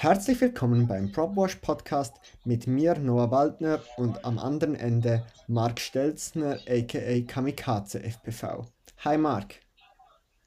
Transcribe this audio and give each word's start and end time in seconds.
Herzlich 0.00 0.40
willkommen 0.40 0.86
beim 0.86 1.10
PropWash 1.10 1.56
Podcast 1.56 2.18
mit 2.44 2.68
mir 2.68 2.96
Noah 2.96 3.32
Waldner 3.32 3.80
und 3.96 4.24
am 4.24 4.38
anderen 4.38 4.76
Ende 4.76 5.26
Mark 5.48 5.80
Stelzner 5.80 6.60
aka 6.68 7.20
Kamikaze 7.26 8.00
FPV. 8.00 8.64
Hi 8.98 9.18
Mark. 9.18 9.56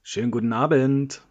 Schönen 0.03 0.31
guten 0.31 0.53
Abend. 0.53 1.21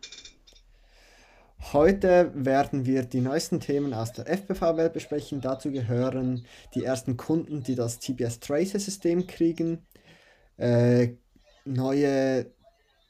Heute 1.72 2.30
werden 2.34 2.84
wir 2.84 3.04
die 3.04 3.22
neuesten 3.22 3.58
Themen 3.58 3.94
aus 3.94 4.12
der 4.12 4.28
FPV-Welt 4.28 4.92
besprechen. 4.92 5.40
Dazu 5.40 5.72
gehören 5.72 6.44
die 6.74 6.84
ersten 6.84 7.16
Kunden, 7.16 7.62
die 7.62 7.74
das 7.74 8.00
TBS 8.00 8.40
Tracer 8.40 8.78
System 8.78 9.28
kriegen, 9.28 9.86
äh, 10.58 11.14
neue 11.64 12.52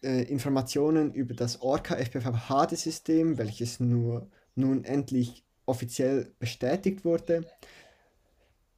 äh, 0.05 0.23
Informationen 0.31 1.13
über 1.13 1.35
das 1.35 1.63
Orca 1.63 1.97
FPV 1.97 2.47
HD 2.47 2.79
System, 2.79 3.39
welches 3.39 3.81
nur 3.81 4.31
nun 4.55 4.85
endlich 4.85 5.45
offiziell 5.67 6.33
bestätigt 6.39 7.05
wurde. 7.05 7.47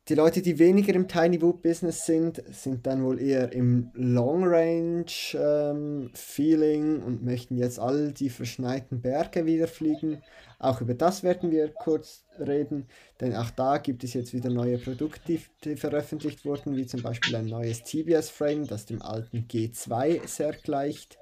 Die 0.09 0.17
Leute, 0.17 0.43
die 0.43 0.59
weniger 0.59 0.95
im 0.95 1.07
Tiny 1.07 1.41
Wood 1.41 1.63
Business 1.63 2.05
sind, 2.07 2.43
sind 2.51 2.89
dann 2.89 3.05
wohl 3.05 3.21
eher 3.21 3.53
im 3.53 3.93
Long 3.95 4.43
Range 4.45 5.07
ähm, 5.35 6.11
Feeling 6.13 7.01
und 7.01 7.23
möchten 7.23 7.57
jetzt 7.57 7.79
all 7.79 8.11
die 8.11 8.29
verschneiten 8.29 9.01
Berge 9.01 9.47
wieder 9.47 9.69
fliegen. 9.69 10.21
Auch 10.59 10.81
über 10.81 10.95
das 10.95 11.23
werden 11.23 11.53
wir 11.53 11.69
kurz 11.69 12.25
reden, 12.41 12.89
denn 13.21 13.37
auch 13.37 13.51
da 13.51 13.79
gibt 13.79 14.03
es 14.03 14.13
jetzt 14.15 14.35
wieder 14.35 14.51
neue 14.51 14.79
Produkte, 14.79 15.39
die 15.65 15.77
veröffentlicht 15.77 16.45
wurden, 16.45 16.77
wie 16.77 16.87
zum 16.87 17.03
Beispiel 17.03 17.37
ein 17.37 17.47
neues 17.47 17.85
TBS 17.85 18.29
Frame, 18.29 18.67
das 18.67 18.87
dem 18.87 19.03
alten 19.03 19.47
G2 19.49 20.27
sehr 20.27 20.53
gleicht 20.53 21.17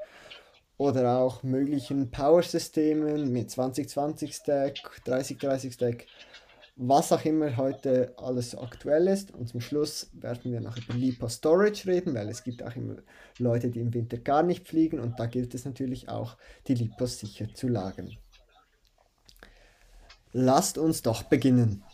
oder 0.80 1.18
auch 1.18 1.42
möglichen 1.42 2.10
Power-Systemen 2.10 3.30
mit 3.30 3.50
2020 3.50 4.34
Stack, 4.34 4.76
3030 5.04 5.74
Stack, 5.74 6.06
was 6.74 7.12
auch 7.12 7.22
immer 7.26 7.58
heute 7.58 8.14
alles 8.16 8.56
aktuell 8.56 9.06
ist. 9.08 9.30
Und 9.30 9.46
zum 9.46 9.60
Schluss 9.60 10.08
werden 10.14 10.50
wir 10.50 10.62
noch 10.62 10.78
über 10.78 10.94
Lipo 10.94 11.28
Storage 11.28 11.86
reden, 11.86 12.14
weil 12.14 12.30
es 12.30 12.42
gibt 12.44 12.62
auch 12.62 12.74
immer 12.76 12.96
Leute, 13.36 13.68
die 13.68 13.80
im 13.80 13.92
Winter 13.92 14.16
gar 14.16 14.42
nicht 14.42 14.66
fliegen 14.68 15.00
und 15.00 15.20
da 15.20 15.26
gilt 15.26 15.54
es 15.54 15.66
natürlich 15.66 16.08
auch, 16.08 16.38
die 16.66 16.76
Lipos 16.76 17.18
sicher 17.18 17.52
zu 17.52 17.68
lagern. 17.68 18.16
Lasst 20.32 20.78
uns 20.78 21.02
doch 21.02 21.24
beginnen. 21.24 21.84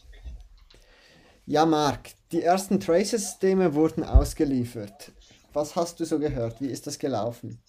Ja, 1.45 1.67
Marc, 1.67 2.11
die 2.31 2.43
ersten 2.43 2.79
Tracer-Systeme 2.79 3.75
wurden 3.75 4.05
ausgeliefert. 4.05 5.11
Was 5.53 5.75
hast 5.75 5.99
du 5.99 6.05
so 6.05 6.21
gehört? 6.21 6.61
Wie 6.61 6.69
ist 6.69 6.87
das 6.87 7.01
gelaufen? 7.01 7.61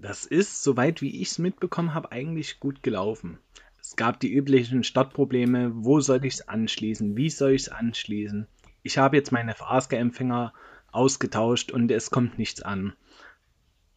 Das 0.00 0.24
ist, 0.24 0.62
soweit 0.62 1.02
wie 1.02 1.20
ich 1.20 1.28
es 1.28 1.38
mitbekommen 1.38 1.92
habe, 1.92 2.10
eigentlich 2.10 2.58
gut 2.58 2.82
gelaufen. 2.82 3.38
Es 3.78 3.96
gab 3.96 4.18
die 4.18 4.32
üblichen 4.32 4.82
Startprobleme. 4.82 5.72
Wo 5.74 6.00
soll 6.00 6.24
ich 6.24 6.34
es 6.34 6.48
anschließen? 6.48 7.16
Wie 7.16 7.28
soll 7.28 7.52
ich 7.52 7.62
es 7.62 7.68
anschließen? 7.68 8.46
Ich 8.82 8.96
habe 8.96 9.16
jetzt 9.16 9.30
meine 9.30 9.54
FASCA-Empfänger 9.54 10.54
ausgetauscht 10.90 11.70
und 11.70 11.90
es 11.90 12.10
kommt 12.10 12.38
nichts 12.38 12.62
an. 12.62 12.94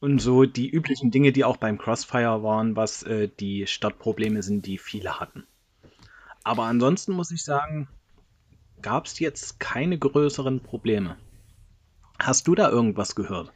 Und 0.02 0.20
so 0.20 0.44
die 0.44 0.70
üblichen 0.70 1.12
Dinge, 1.12 1.31
die 1.31 1.46
auch 1.46 1.56
beim 1.56 1.78
Crossfire 1.78 2.44
waren, 2.44 2.76
was 2.76 3.04
äh, 3.04 3.30
die 3.40 3.66
Startprobleme 3.66 4.44
sind, 4.44 4.66
die 4.66 4.78
viele 4.78 5.22
hatten. 5.22 5.46
Aber 6.44 6.64
ansonsten 6.64 7.14
muss 7.14 7.31
ich 7.31 7.46
sagen, 7.46 7.88
gab 8.81 9.06
es 9.06 9.20
jetzt 9.20 9.62
keine 9.62 9.98
größeren 9.98 10.59
Probleme. 10.59 11.16
Hast 12.20 12.48
du 12.50 12.56
da 12.56 12.70
irgendwas 12.70 13.16
gehört? 13.16 13.54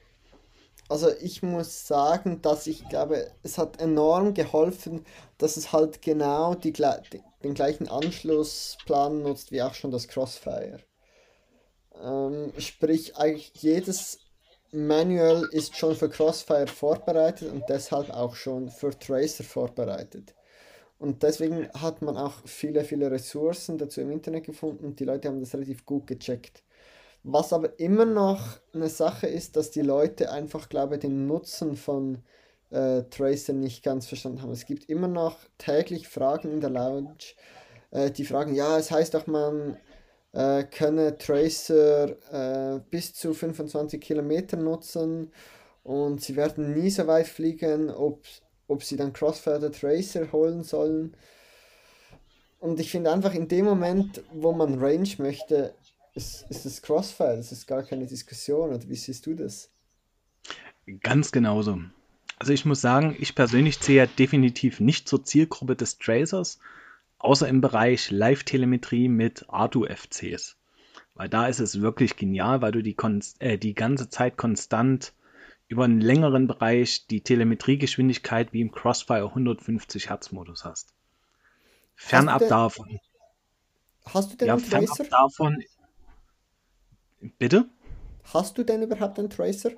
Also 0.90 1.10
ich 1.22 1.44
muss 1.44 1.88
sagen, 1.88 2.42
dass 2.42 2.68
ich 2.68 2.88
glaube, 2.90 3.32
es 3.44 3.58
hat 3.58 3.82
enorm 3.82 4.34
geholfen, 4.34 5.06
dass 5.38 5.58
es 5.58 5.74
halt 5.74 6.02
genau 6.02 6.56
die, 6.56 6.74
den 6.74 7.54
gleichen 7.54 7.88
Anschlussplan 7.90 9.22
nutzt 9.22 9.52
wie 9.52 9.62
auch 9.62 9.74
schon 9.74 9.92
das 9.92 10.08
Crossfire. 10.08 10.80
Ähm, 12.02 12.54
sprich, 12.58 13.18
eigentlich 13.18 13.52
jedes 13.56 14.20
Manual 14.72 15.48
ist 15.52 15.76
schon 15.76 15.96
für 15.96 16.10
Crossfire 16.10 16.68
vorbereitet 16.68 17.52
und 17.52 17.64
deshalb 17.70 18.10
auch 18.10 18.36
schon 18.36 18.70
für 18.70 18.98
Tracer 18.98 19.44
vorbereitet. 19.44 20.36
Und 21.00 21.24
deswegen 21.24 21.70
hat 21.74 22.02
man 22.02 22.18
auch 22.18 22.34
viele, 22.46 22.84
viele 22.84 23.12
Ressourcen 23.12 23.78
dazu 23.78 24.02
im 24.02 24.12
Internet 24.12 24.46
gefunden 24.46 24.86
und 24.86 25.00
die 25.00 25.06
Leute 25.06 25.28
haben 25.28 25.40
das 25.40 25.54
relativ 25.54 25.86
gut 25.86 26.08
gecheckt. 26.08 26.64
Was 27.30 27.52
aber 27.52 27.78
immer 27.78 28.06
noch 28.06 28.40
eine 28.74 28.88
Sache 28.88 29.28
ist, 29.28 29.58
dass 29.58 29.70
die 29.70 29.82
Leute 29.82 30.32
einfach, 30.32 30.70
glaube 30.70 30.96
ich, 30.96 31.02
den 31.02 31.28
Nutzen 31.28 31.76
von 31.76 32.24
äh, 32.70 33.04
Tracer 33.04 33.52
nicht 33.52 33.84
ganz 33.84 34.08
verstanden 34.08 34.42
haben. 34.42 34.52
Es 34.52 34.66
gibt 34.66 34.90
immer 34.90 35.10
noch 35.10 35.36
täglich 35.58 36.08
Fragen 36.08 36.54
in 36.54 36.62
der 36.62 36.70
Lounge, 36.70 37.18
äh, 37.92 38.12
die 38.12 38.24
fragen, 38.24 38.56
ja, 38.56 38.78
es 38.78 38.92
heißt 38.92 39.14
doch, 39.14 39.28
man 39.28 39.76
äh, 40.32 40.64
könne 40.64 41.18
Tracer 41.18 42.16
äh, 42.32 42.80
bis 42.92 43.14
zu 43.14 43.34
25 43.34 44.00
Kilometer 44.00 44.56
nutzen 44.56 45.34
und 45.84 46.22
sie 46.22 46.38
werden 46.38 46.76
nie 46.76 46.90
so 46.90 47.08
weit 47.08 47.28
fliegen, 47.28 47.90
ob, 47.90 48.24
ob 48.70 48.84
sie 48.84 48.96
dann 48.96 49.12
Crossfire 49.12 49.70
Tracer 49.70 50.32
holen 50.32 50.64
sollen. 50.64 51.14
Und 52.62 52.80
ich 52.80 52.90
finde 52.90 53.12
einfach 53.12 53.36
in 53.36 53.50
dem 53.50 53.66
Moment, 53.66 54.24
wo 54.32 54.54
man 54.54 54.80
Range 54.80 55.10
möchte, 55.18 55.74
ist, 56.18 56.46
ist 56.50 56.66
das 56.66 56.82
Crossfire, 56.82 57.38
das 57.38 57.52
ist 57.52 57.68
gar 57.68 57.84
keine 57.84 58.08
Diskussion, 58.08 58.72
oder 58.72 58.90
wie 58.90 58.96
siehst 58.96 59.26
du 59.26 59.36
das? 59.36 59.70
Ganz 61.02 61.32
genauso. 61.32 61.80
Also 62.40 62.54
ich 62.54 62.66
muss 62.66 62.82
sagen, 62.82 63.16
ich 63.20 63.36
persönlich 63.36 63.80
zähle 63.80 63.98
ja 64.00 64.06
definitiv 64.06 64.80
nicht 64.80 65.08
zur 65.08 65.24
Zielgruppe 65.24 65.76
des 65.76 65.98
Tracers, 65.98 66.60
außer 67.20 67.48
im 67.48 67.62
Bereich 67.62 68.12
Live-Telemetrie 68.12 69.08
mit 69.08 69.46
ARTU-FCs. 69.50 70.58
Weil 71.16 71.30
da 71.30 71.48
ist 71.48 71.60
es 71.60 71.82
wirklich 71.82 72.16
genial, 72.16 72.62
weil 72.62 72.72
du 72.72 72.84
die, 72.84 72.96
äh, 73.40 73.58
die 73.58 73.74
ganze 73.74 74.10
Zeit 74.10 74.38
konstant 74.38 75.14
über 75.68 75.84
einen 75.86 76.02
längeren 76.02 76.48
Bereich 76.48 77.08
die 77.08 77.22
Telemetriegeschwindigkeit 77.22 78.54
wie 78.54 78.62
im 78.62 78.72
Crossfire 78.72 79.26
150 79.26 80.10
Hertz 80.10 80.32
Modus 80.32 80.64
hast. 80.64 80.94
Fernab 81.96 82.42
hast 82.42 82.52
davon. 82.52 83.00
Hast 84.06 84.34
du 84.34 84.38
denn 84.38 84.48
ja, 84.48 84.58
fernab 84.58 85.10
davon 85.10 85.64
Bitte? 87.20 87.70
Hast 88.34 88.58
du 88.58 88.64
denn 88.64 88.84
überhaupt 88.84 89.20
einen 89.20 89.30
Tracer? 89.30 89.72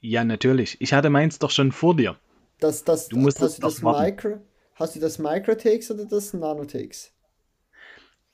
Ja, 0.00 0.24
natürlich. 0.24 0.80
Ich 0.80 0.92
hatte 0.92 1.10
meins 1.10 1.38
doch 1.38 1.50
schon 1.50 1.72
vor 1.72 1.96
dir. 1.96 2.16
Das, 2.60 2.84
das, 2.84 3.08
du 3.08 3.16
musst 3.16 3.40
hast, 3.40 3.58
du 3.58 3.62
das 3.62 3.82
Micro, 3.82 4.40
hast 4.74 4.96
du 4.96 5.00
das 5.00 5.18
Micro-Takes 5.18 5.90
oder 5.90 6.06
das 6.06 6.32
Nano-Takes? 6.32 7.12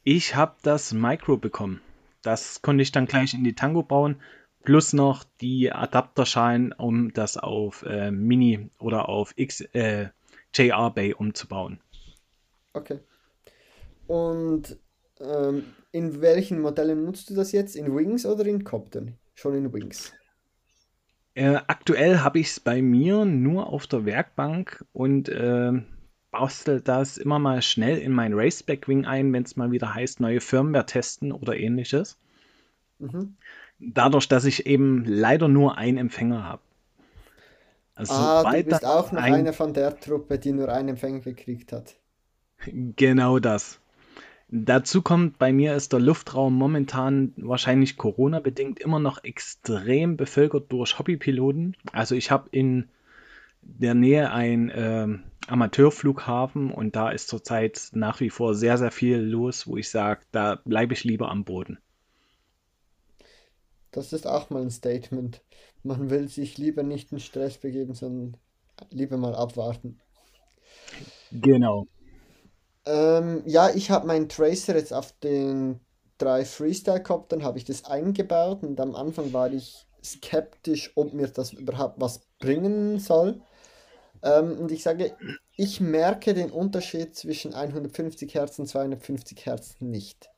Ich 0.05 0.35
habe 0.35 0.57
das 0.63 0.93
Micro 0.93 1.37
bekommen. 1.37 1.81
Das 2.23 2.63
konnte 2.63 2.83
ich 2.83 2.93
dann 2.93 3.07
gleich 3.07 3.35
in 3.35 3.45
die 3.45 3.55
Tango 3.55 3.83
bauen. 3.83 4.21
Plus 4.63 4.93
noch 4.93 5.25
die 5.41 5.73
Adapterschalen, 5.73 6.73
um 6.73 7.13
das 7.13 7.37
auf 7.37 7.83
äh, 7.83 8.13
Mini 8.13 8.71
oder 8.79 9.09
auf 9.09 9.33
X, 9.37 9.61
äh, 9.61 10.11
JR 10.55 10.91
Bay 10.91 11.15
umzubauen. 11.15 11.81
Okay. 12.73 13.01
Und 14.07 14.79
ähm, 15.23 15.65
in 15.93 16.21
welchen 16.21 16.61
Modellen 16.61 17.05
nutzt 17.05 17.31
du 17.31 17.35
das 17.35 17.53
jetzt? 17.53 17.77
In 17.77 17.95
Wings 17.95 18.27
oder 18.27 18.45
in 18.47 18.65
Copten? 18.65 19.19
Schon 19.35 19.55
in 19.55 19.73
Wings. 19.73 20.13
Äh, 21.35 21.57
aktuell 21.67 22.19
habe 22.19 22.41
ich 22.41 22.49
es 22.49 22.61
bei 22.61 22.83
mir 22.83 23.25
nur 23.25 23.69
auf 23.69 23.87
der 23.87 24.05
Werkbank 24.05 24.85
und 24.93 25.29
äh, 25.29 25.73
bastel 26.31 26.81
das 26.81 27.17
immer 27.17 27.39
mal 27.39 27.63
schnell 27.63 27.99
in 27.99 28.13
mein 28.13 28.33
Raceback 28.35 28.89
Wing 28.89 29.07
ein, 29.07 29.33
wenn 29.33 29.45
es 29.45 29.57
mal 29.57 29.71
wieder 29.71 29.95
heißt, 29.95 30.21
neue 30.21 30.41
Firmware 30.41 30.87
testen 30.87 31.33
oder 31.33 31.57
ähnliches. 31.57 32.19
Mhm. 32.99 33.37
Dadurch, 33.79 34.29
dass 34.29 34.45
ich 34.45 34.67
eben 34.67 35.05
leider 35.05 35.49
nur 35.49 35.77
einen 35.79 35.99
Empfänger 35.99 36.45
habe. 36.45 36.63
Also, 37.95 38.15
ah, 38.15 38.51
du 38.51 38.65
bist 38.65 38.85
auch 38.85 39.13
noch 39.13 39.21
ein... 39.21 39.35
einer 39.35 39.53
von 39.53 39.75
der 39.75 39.99
Truppe, 39.99 40.39
die 40.39 40.53
nur 40.53 40.71
einen 40.71 40.91
Empfänger 40.91 41.21
gekriegt 41.21 41.73
hat. 41.73 41.97
Genau 42.67 43.39
das. 43.39 43.82
Dazu 44.55 45.01
kommt, 45.01 45.39
bei 45.39 45.51
mir 45.51 45.75
ist 45.75 45.95
der 45.95 46.01
Luftraum 46.01 46.55
momentan 46.55 47.33
wahrscheinlich 47.39 47.97
Corona-bedingt 47.97 48.81
immer 48.81 48.99
noch 48.99 49.25
extrem 49.25 50.19
bevölkert 50.19 50.71
durch 50.71 50.99
Hobbypiloten. 50.99 51.75
Also 51.91 52.15
ich 52.15 52.31
habe 52.31 52.51
in 52.51 52.91
der 53.63 53.95
Nähe 53.95 54.31
einen 54.31 54.69
äh, 54.69 55.09
Amateurflughafen 55.47 56.71
und 56.71 56.95
da 56.97 57.11
ist 57.11 57.29
zurzeit 57.29 57.89
nach 57.93 58.21
wie 58.21 58.29
vor 58.29 58.55
sehr, 58.55 58.77
sehr 58.77 58.91
viel 58.91 59.17
los, 59.21 59.67
wo 59.67 59.79
ich 59.79 59.89
sage, 59.89 60.21
da 60.33 60.57
bleibe 60.67 60.93
ich 60.93 61.03
lieber 61.03 61.31
am 61.31 61.45
Boden. 61.45 61.79
Das 63.91 64.13
ist 64.13 64.27
auch 64.27 64.51
mal 64.51 64.61
ein 64.61 64.71
Statement. 64.71 65.41
Man 65.83 66.11
will 66.11 66.29
sich 66.29 66.59
lieber 66.59 66.83
nicht 66.83 67.11
in 67.11 67.21
Stress 67.21 67.57
begeben, 67.57 67.95
sondern 67.95 68.37
lieber 68.91 69.17
mal 69.17 69.35
abwarten. 69.35 69.99
Genau. 71.31 71.87
Ähm, 72.87 73.43
ja, 73.47 73.71
ich 73.71 73.91
habe 73.91 74.07
meinen 74.07 74.29
Tracer 74.29 74.77
jetzt 74.77 74.93
auf 74.93 75.13
den 75.23 75.81
drei 76.19 76.45
Freestyle-Koptern 76.45 77.43
habe 77.43 77.59
ich 77.59 77.65
das 77.65 77.85
eingebaut 77.85 78.63
und 78.63 78.81
am 78.81 78.95
Anfang 78.95 79.33
war 79.33 79.53
ich 79.53 79.87
skeptisch, 80.05 80.93
ob 80.97 81.13
mir 81.15 81.29
das 81.29 81.53
überhaupt 81.53 82.01
was 82.01 82.21
bringen 82.39 82.99
soll. 82.99 83.41
Ähm, 84.23 84.59
und 84.59 84.73
ich 84.73 84.83
sage, 84.83 85.17
ich 85.57 85.81
merke 85.81 86.35
den 86.35 86.51
Unterschied 86.51 87.15
zwischen 87.17 87.55
150 87.55 88.35
Hertz 88.35 88.59
und 88.59 88.67
250 88.69 89.47
Hertz 89.47 89.77
nicht. 89.81 90.31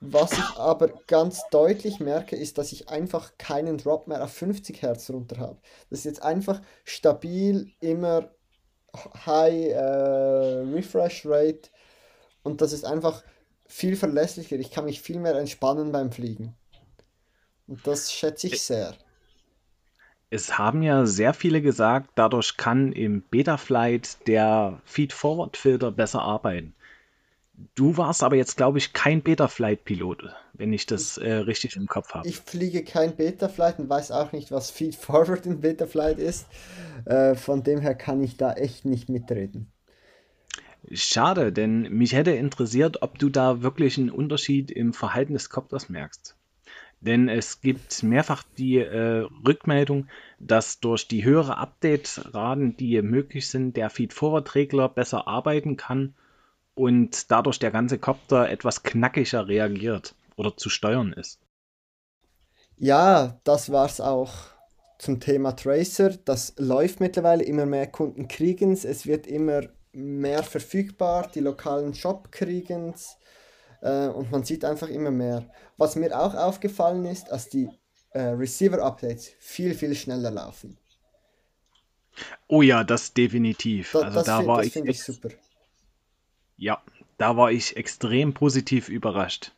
Was 0.00 0.32
ich 0.32 0.56
aber 0.56 0.88
ganz 1.08 1.42
deutlich 1.50 1.98
merke, 1.98 2.36
ist, 2.36 2.58
dass 2.58 2.70
ich 2.72 2.88
einfach 2.88 3.32
keinen 3.38 3.78
Drop 3.78 4.06
mehr 4.06 4.22
auf 4.22 4.32
50 4.32 4.80
Hertz 4.82 5.10
runter 5.10 5.38
habe. 5.38 5.58
Das 5.90 6.00
ist 6.00 6.04
jetzt 6.04 6.22
einfach 6.22 6.60
stabil, 6.84 7.72
immer 7.80 8.30
High 9.26 9.70
äh, 9.72 10.74
Refresh 10.74 11.24
Rate 11.26 11.70
und 12.42 12.60
das 12.60 12.72
ist 12.72 12.84
einfach 12.84 13.22
viel 13.66 13.96
verlässlicher. 13.96 14.56
Ich 14.56 14.70
kann 14.70 14.86
mich 14.86 15.00
viel 15.00 15.18
mehr 15.18 15.34
entspannen 15.36 15.92
beim 15.92 16.10
Fliegen. 16.10 16.54
Und 17.66 17.86
das 17.86 18.12
schätze 18.12 18.46
ich 18.46 18.62
sehr. 18.62 18.94
Es 20.30 20.58
haben 20.58 20.82
ja 20.82 21.06
sehr 21.06 21.32
viele 21.32 21.62
gesagt, 21.62 22.10
dadurch 22.14 22.56
kann 22.56 22.92
im 22.92 23.22
Betaflight 23.30 24.26
der 24.26 24.80
Feed-Forward-Filter 24.84 25.90
besser 25.90 26.22
arbeiten. 26.22 26.74
Du 27.74 27.96
warst 27.96 28.22
aber 28.22 28.36
jetzt, 28.36 28.56
glaube 28.56 28.78
ich, 28.78 28.92
kein 28.92 29.22
Betaflight-Pilot, 29.22 30.32
wenn 30.52 30.72
ich 30.72 30.86
das 30.86 31.18
äh, 31.18 31.32
richtig 31.32 31.74
im 31.74 31.88
Kopf 31.88 32.14
habe. 32.14 32.28
Ich 32.28 32.38
fliege 32.38 32.84
kein 32.84 33.16
Betaflight 33.16 33.80
und 33.80 33.88
weiß 33.88 34.12
auch 34.12 34.30
nicht, 34.30 34.52
was 34.52 34.70
Feed-Forward 34.70 35.44
in 35.46 35.60
Betaflight 35.60 36.18
ist. 36.18 36.46
Äh, 37.04 37.34
von 37.34 37.64
dem 37.64 37.80
her 37.80 37.96
kann 37.96 38.22
ich 38.22 38.36
da 38.36 38.52
echt 38.52 38.84
nicht 38.84 39.08
mitreden. 39.08 39.72
Schade, 40.92 41.52
denn 41.52 41.82
mich 41.92 42.12
hätte 42.12 42.30
interessiert, 42.30 43.02
ob 43.02 43.18
du 43.18 43.28
da 43.28 43.60
wirklich 43.60 43.98
einen 43.98 44.10
Unterschied 44.10 44.70
im 44.70 44.92
Verhalten 44.92 45.32
des 45.32 45.50
Kopters 45.50 45.88
merkst. 45.88 46.36
Denn 47.00 47.28
es 47.28 47.60
gibt 47.60 48.02
mehrfach 48.04 48.44
die 48.56 48.78
äh, 48.78 49.26
Rückmeldung, 49.46 50.06
dass 50.38 50.78
durch 50.78 51.08
die 51.08 51.24
höhere 51.24 51.58
Update-Raten, 51.58 52.76
die 52.76 53.02
möglich 53.02 53.48
sind, 53.48 53.76
der 53.76 53.90
Feed-Forward-Regler 53.90 54.88
besser 54.88 55.26
arbeiten 55.26 55.76
kann 55.76 56.14
und 56.78 57.30
dadurch 57.30 57.58
der 57.58 57.72
ganze 57.72 57.98
Kopter 57.98 58.48
etwas 58.48 58.84
knackiger 58.84 59.48
reagiert 59.48 60.14
oder 60.36 60.56
zu 60.56 60.70
steuern 60.70 61.12
ist. 61.12 61.40
Ja, 62.76 63.40
das 63.42 63.72
war's 63.72 64.00
auch 64.00 64.32
zum 64.98 65.18
Thema 65.18 65.52
Tracer. 65.56 66.10
Das 66.24 66.54
läuft 66.56 67.00
mittlerweile, 67.00 67.42
immer 67.42 67.66
mehr 67.66 67.88
Kunden 67.88 68.28
kriegen 68.28 68.72
es, 68.72 68.84
es 68.84 69.06
wird 69.06 69.26
immer 69.26 69.62
mehr 69.92 70.44
verfügbar, 70.44 71.28
die 71.34 71.40
lokalen 71.40 71.94
Shop 71.94 72.30
kriegen 72.30 72.92
es 72.94 73.16
äh, 73.82 74.06
und 74.06 74.30
man 74.30 74.44
sieht 74.44 74.64
einfach 74.64 74.88
immer 74.88 75.10
mehr. 75.10 75.50
Was 75.76 75.96
mir 75.96 76.16
auch 76.16 76.34
aufgefallen 76.34 77.04
ist, 77.06 77.26
dass 77.32 77.48
die 77.48 77.68
äh, 78.10 78.20
Receiver-Updates 78.20 79.32
viel, 79.40 79.74
viel 79.74 79.96
schneller 79.96 80.30
laufen. 80.30 80.78
Oh 82.46 82.62
ja, 82.62 82.84
das 82.84 83.12
definitiv. 83.14 83.92
Da, 83.92 84.00
also 84.00 84.22
da 84.22 84.36
find, 84.36 84.48
war 84.48 84.56
das 84.58 84.66
ich 84.66 84.72
finde 84.72 84.90
ich 84.92 85.02
super. 85.02 85.30
Ja, 86.58 86.82
da 87.18 87.36
war 87.36 87.52
ich 87.52 87.76
extrem 87.76 88.34
positiv 88.34 88.88
überrascht. 88.88 89.52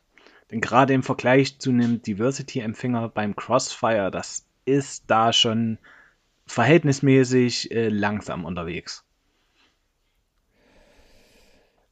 Denn 0.51 0.61
gerade 0.61 0.93
im 0.93 1.01
Vergleich 1.01 1.57
zu 1.57 1.71
einem 1.71 2.01
Diversity-Empfänger 2.01 3.09
beim 3.09 3.35
Crossfire, 3.35 4.11
das 4.11 4.45
ist 4.65 5.05
da 5.07 5.33
schon 5.33 5.79
verhältnismäßig 6.45 7.71
äh, 7.71 7.89
langsam 7.89 8.45
unterwegs. 8.45 9.03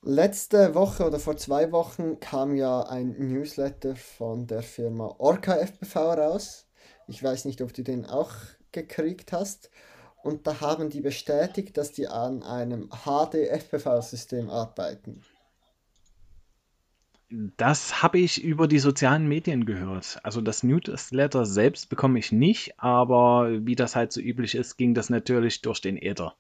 Letzte 0.04 0.76
Woche 0.76 1.06
oder 1.06 1.20
vor 1.20 1.38
zwei 1.38 1.72
Wochen 1.72 2.20
kam 2.20 2.56
ja 2.56 2.82
ein 2.84 3.16
Newsletter 3.18 3.96
von 3.96 4.46
der 4.48 4.62
Firma 4.62 5.16
Orca 5.18 5.56
FPV 5.56 6.14
raus. 6.14 6.68
Ich 7.08 7.22
weiß 7.24 7.46
nicht, 7.46 7.62
ob 7.62 7.74
du 7.74 7.84
den 7.84 8.06
auch 8.06 8.32
gekriegt 8.72 9.34
hast. 9.34 9.72
Und 10.24 10.48
da 10.48 10.60
haben 10.62 10.90
die 10.90 11.02
bestätigt, 11.02 11.78
dass 11.78 11.92
die 11.92 12.08
an 12.08 12.44
einem 12.44 12.90
HD-FPV-System 12.90 14.50
arbeiten. 14.50 15.24
Das 17.58 18.02
habe 18.02 18.18
ich 18.18 18.44
über 18.44 18.68
die 18.68 18.80
sozialen 18.80 19.28
Medien 19.28 19.66
gehört. 19.66 20.20
Also 20.24 20.42
das 20.42 20.64
Newsletter 20.64 21.46
selbst 21.46 21.90
bekomme 21.90 22.18
ich 22.18 22.32
nicht, 22.32 22.74
aber 22.80 23.50
wie 23.66 23.76
das 23.76 23.96
halt 23.96 24.12
so 24.12 24.20
üblich 24.20 24.56
ist, 24.56 24.78
ging 24.78 24.96
das 24.96 25.12
natürlich 25.12 25.62
durch 25.62 25.80
den 25.80 25.96
Äther. 25.96 26.34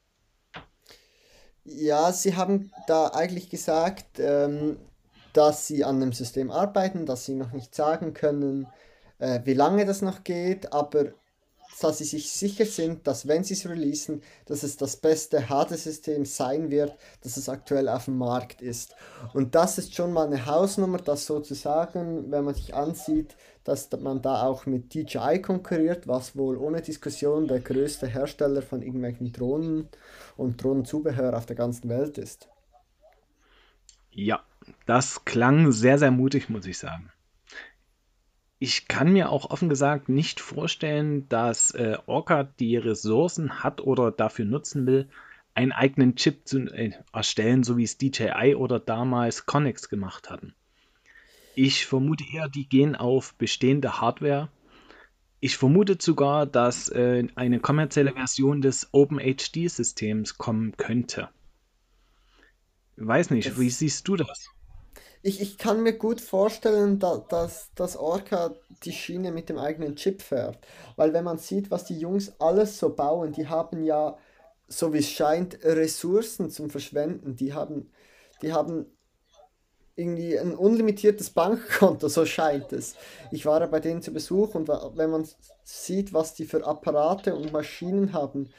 Ja, 1.64 2.12
sie 2.12 2.36
haben 2.36 2.72
da 2.88 3.10
eigentlich 3.10 3.50
gesagt, 3.50 4.20
ähm, 4.20 4.78
dass 5.34 5.68
sie 5.68 5.84
an 5.84 6.00
dem 6.00 6.12
System 6.12 6.50
arbeiten, 6.50 7.06
dass 7.06 7.26
sie 7.26 7.36
noch 7.36 7.52
nicht 7.52 7.76
sagen 7.76 8.16
können, 8.16 8.66
äh, 9.20 9.42
wie 9.44 9.54
lange 9.54 9.86
das 9.86 10.02
noch 10.02 10.24
geht, 10.24 10.74
aber 10.74 11.14
dass 11.82 12.00
sie 12.00 12.04
sich 12.04 12.32
sicher 12.32 12.66
sind, 12.66 13.08
dass 13.08 13.28
wenn 13.28 13.44
sie 13.44 13.54
es 13.54 13.68
releasen, 13.68 14.22
dass 14.46 14.64
es 14.64 14.78
das 14.78 14.98
beste 14.98 15.48
HD-System 15.48 16.26
sein 16.26 16.70
wird, 16.70 16.94
das 17.22 17.38
es 17.38 17.48
aktuell 17.48 17.88
auf 17.88 18.06
dem 18.06 18.18
Markt 18.18 18.62
ist. 18.62 18.96
Und 19.34 19.56
das 19.56 19.78
ist 19.78 19.96
schon 19.96 20.12
mal 20.12 20.28
eine 20.28 20.46
Hausnummer, 20.46 20.98
das 20.98 21.26
sozusagen, 21.26 22.32
wenn 22.32 22.44
man 22.44 22.56
sich 22.56 22.74
ansieht, 22.74 23.36
dass 23.64 23.90
man 24.00 24.22
da 24.22 24.44
auch 24.44 24.66
mit 24.66 24.94
DJI 24.94 25.42
konkurriert, 25.42 26.08
was 26.08 26.36
wohl 26.36 26.58
ohne 26.58 26.82
Diskussion 26.82 27.48
der 27.48 27.60
größte 27.60 28.08
Hersteller 28.08 28.62
von 28.62 28.82
irgendwelchen 28.82 29.32
Drohnen 29.32 29.88
und 30.38 30.62
Drohnenzubehör 30.62 31.38
auf 31.38 31.46
der 31.46 31.56
ganzen 31.56 31.88
Welt 31.90 32.18
ist. 32.18 32.50
Ja, 34.12 34.44
das 34.86 35.24
klang 35.24 35.72
sehr, 35.72 36.00
sehr 36.00 36.12
mutig, 36.12 36.50
muss 36.50 36.66
ich 36.66 36.78
sagen. 36.78 37.12
Ich 38.62 38.90
kann 38.90 39.14
mir 39.14 39.32
auch 39.32 39.50
offen 39.50 39.70
gesagt 39.70 40.10
nicht 40.10 40.42
vorstellen, 40.42 41.28
dass 41.30 41.72
äh, 41.72 41.98
Orca 42.08 42.44
die 42.44 42.76
Ressourcen 42.76 43.64
hat 43.64 43.80
oder 43.80 44.12
dafür 44.12 44.44
nutzen 44.44 44.86
will, 44.86 45.08
einen 45.54 45.72
eigenen 45.72 46.16
Chip 46.16 46.46
zu 46.46 46.60
äh, 46.68 46.92
erstellen, 47.14 47.64
so 47.64 47.78
wie 47.78 47.84
es 47.84 47.98
DJI 47.98 48.56
oder 48.56 48.80
damals 48.80 49.46
Connex 49.46 49.88
gemacht 49.88 50.30
hatten. 50.30 50.54
Ich 51.56 51.86
vermute 51.86 52.26
eher, 52.34 52.50
die 52.50 52.68
gehen 52.68 52.98
auf 52.98 53.34
bestehende 53.36 54.02
Hardware. 54.02 54.50
Ich 55.40 55.58
vermute 55.58 55.98
sogar, 56.00 56.46
dass 56.46 56.90
äh, 56.90 57.28
eine 57.36 57.62
kommerzielle 57.62 58.14
Version 58.14 58.62
des 58.62 58.90
OpenHD-Systems 58.92 60.38
kommen 60.38 60.76
könnte. 60.76 61.30
Weiß 62.98 63.30
nicht, 63.30 63.48
Das 63.48 63.60
wie 63.60 63.70
siehst 63.70 64.06
du 64.10 64.18
das? 64.18 64.50
Ich, 65.22 65.42
ich 65.42 65.58
kann 65.58 65.84
mir 65.84 65.94
gut 65.94 66.22
vorstellen, 66.22 66.98
da, 67.00 67.18
dass 67.18 67.72
das 67.76 67.98
Orca 67.98 68.56
die 68.84 68.94
Schiene 68.94 69.32
mit 69.32 69.50
dem 69.50 69.58
eigenen 69.58 69.98
Chip 69.98 70.22
fährt. 70.22 70.58
Weil 70.96 71.14
wenn 71.14 71.26
man 71.26 71.38
sieht, 71.38 71.72
was 71.72 71.84
die 71.86 72.00
Jungs 72.00 72.34
alles 72.40 72.80
so 72.80 72.96
bauen, 72.96 73.34
die 73.34 73.48
haben 73.48 73.84
ja, 73.84 74.18
so 74.68 74.94
wie 74.94 75.00
es 75.00 75.10
scheint, 75.10 75.60
Ressourcen 75.64 76.50
zum 76.50 76.70
Verschwenden. 76.70 77.36
Die 77.36 77.54
haben, 77.54 77.92
die 78.42 78.54
haben 78.54 78.86
irgendwie 79.98 80.40
ein 80.40 80.56
unlimitiertes 80.56 81.32
Bankkonto, 81.32 82.08
so 82.08 82.26
scheint 82.26 82.72
es. 82.72 82.96
Ich 83.32 83.46
war 83.46 83.60
ja 83.60 83.68
bei 83.68 83.82
denen 83.82 84.02
zu 84.02 84.14
Besuch 84.14 84.56
und 84.56 84.70
wenn 84.70 85.10
man 85.10 85.28
sieht, 85.64 86.14
was 86.14 86.34
die 86.34 86.46
für 86.46 86.66
Apparate 86.66 87.36
und 87.36 87.52
Maschinen 87.52 88.14
haben, 88.14 88.50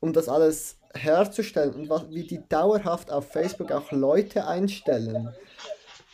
um 0.00 0.14
das 0.14 0.30
alles 0.30 0.78
herzustellen 0.94 1.74
und 1.74 1.90
was, 1.90 2.08
wie 2.08 2.26
die 2.26 2.42
dauerhaft 2.48 3.10
auf 3.10 3.30
Facebook 3.30 3.70
auch 3.70 3.92
Leute 3.92 4.46
einstellen 4.46 5.34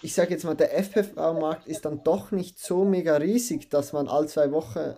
ich 0.06 0.14
sage 0.14 0.30
jetzt 0.30 0.44
mal, 0.44 0.54
der 0.54 0.72
FPV-Markt 0.78 1.66
ist 1.66 1.84
dann 1.84 2.04
doch 2.04 2.30
nicht 2.30 2.60
so 2.60 2.84
mega 2.84 3.16
riesig, 3.16 3.70
dass 3.70 3.92
man 3.92 4.06
all 4.06 4.28
zwei 4.28 4.52
Wochen 4.52 4.94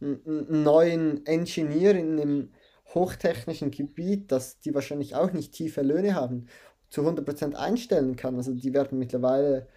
einen, 0.00 0.62
neuen 0.62 1.26
Engineer 1.26 1.94
in 1.94 2.18
einem 2.18 2.52
hochtechnischen 2.94 3.70
Gebiet, 3.70 4.32
das 4.32 4.58
die 4.60 4.74
wahrscheinlich 4.74 5.14
auch 5.14 5.30
nicht 5.30 5.52
tiefe 5.52 5.82
Löhne 5.82 6.14
haben, 6.14 6.46
zu 6.88 7.02
100% 7.02 7.52
einstellen 7.52 8.16
kann. 8.16 8.36
Also 8.36 8.54
die 8.54 8.72
werden 8.72 8.98
mittlerweile 8.98 9.68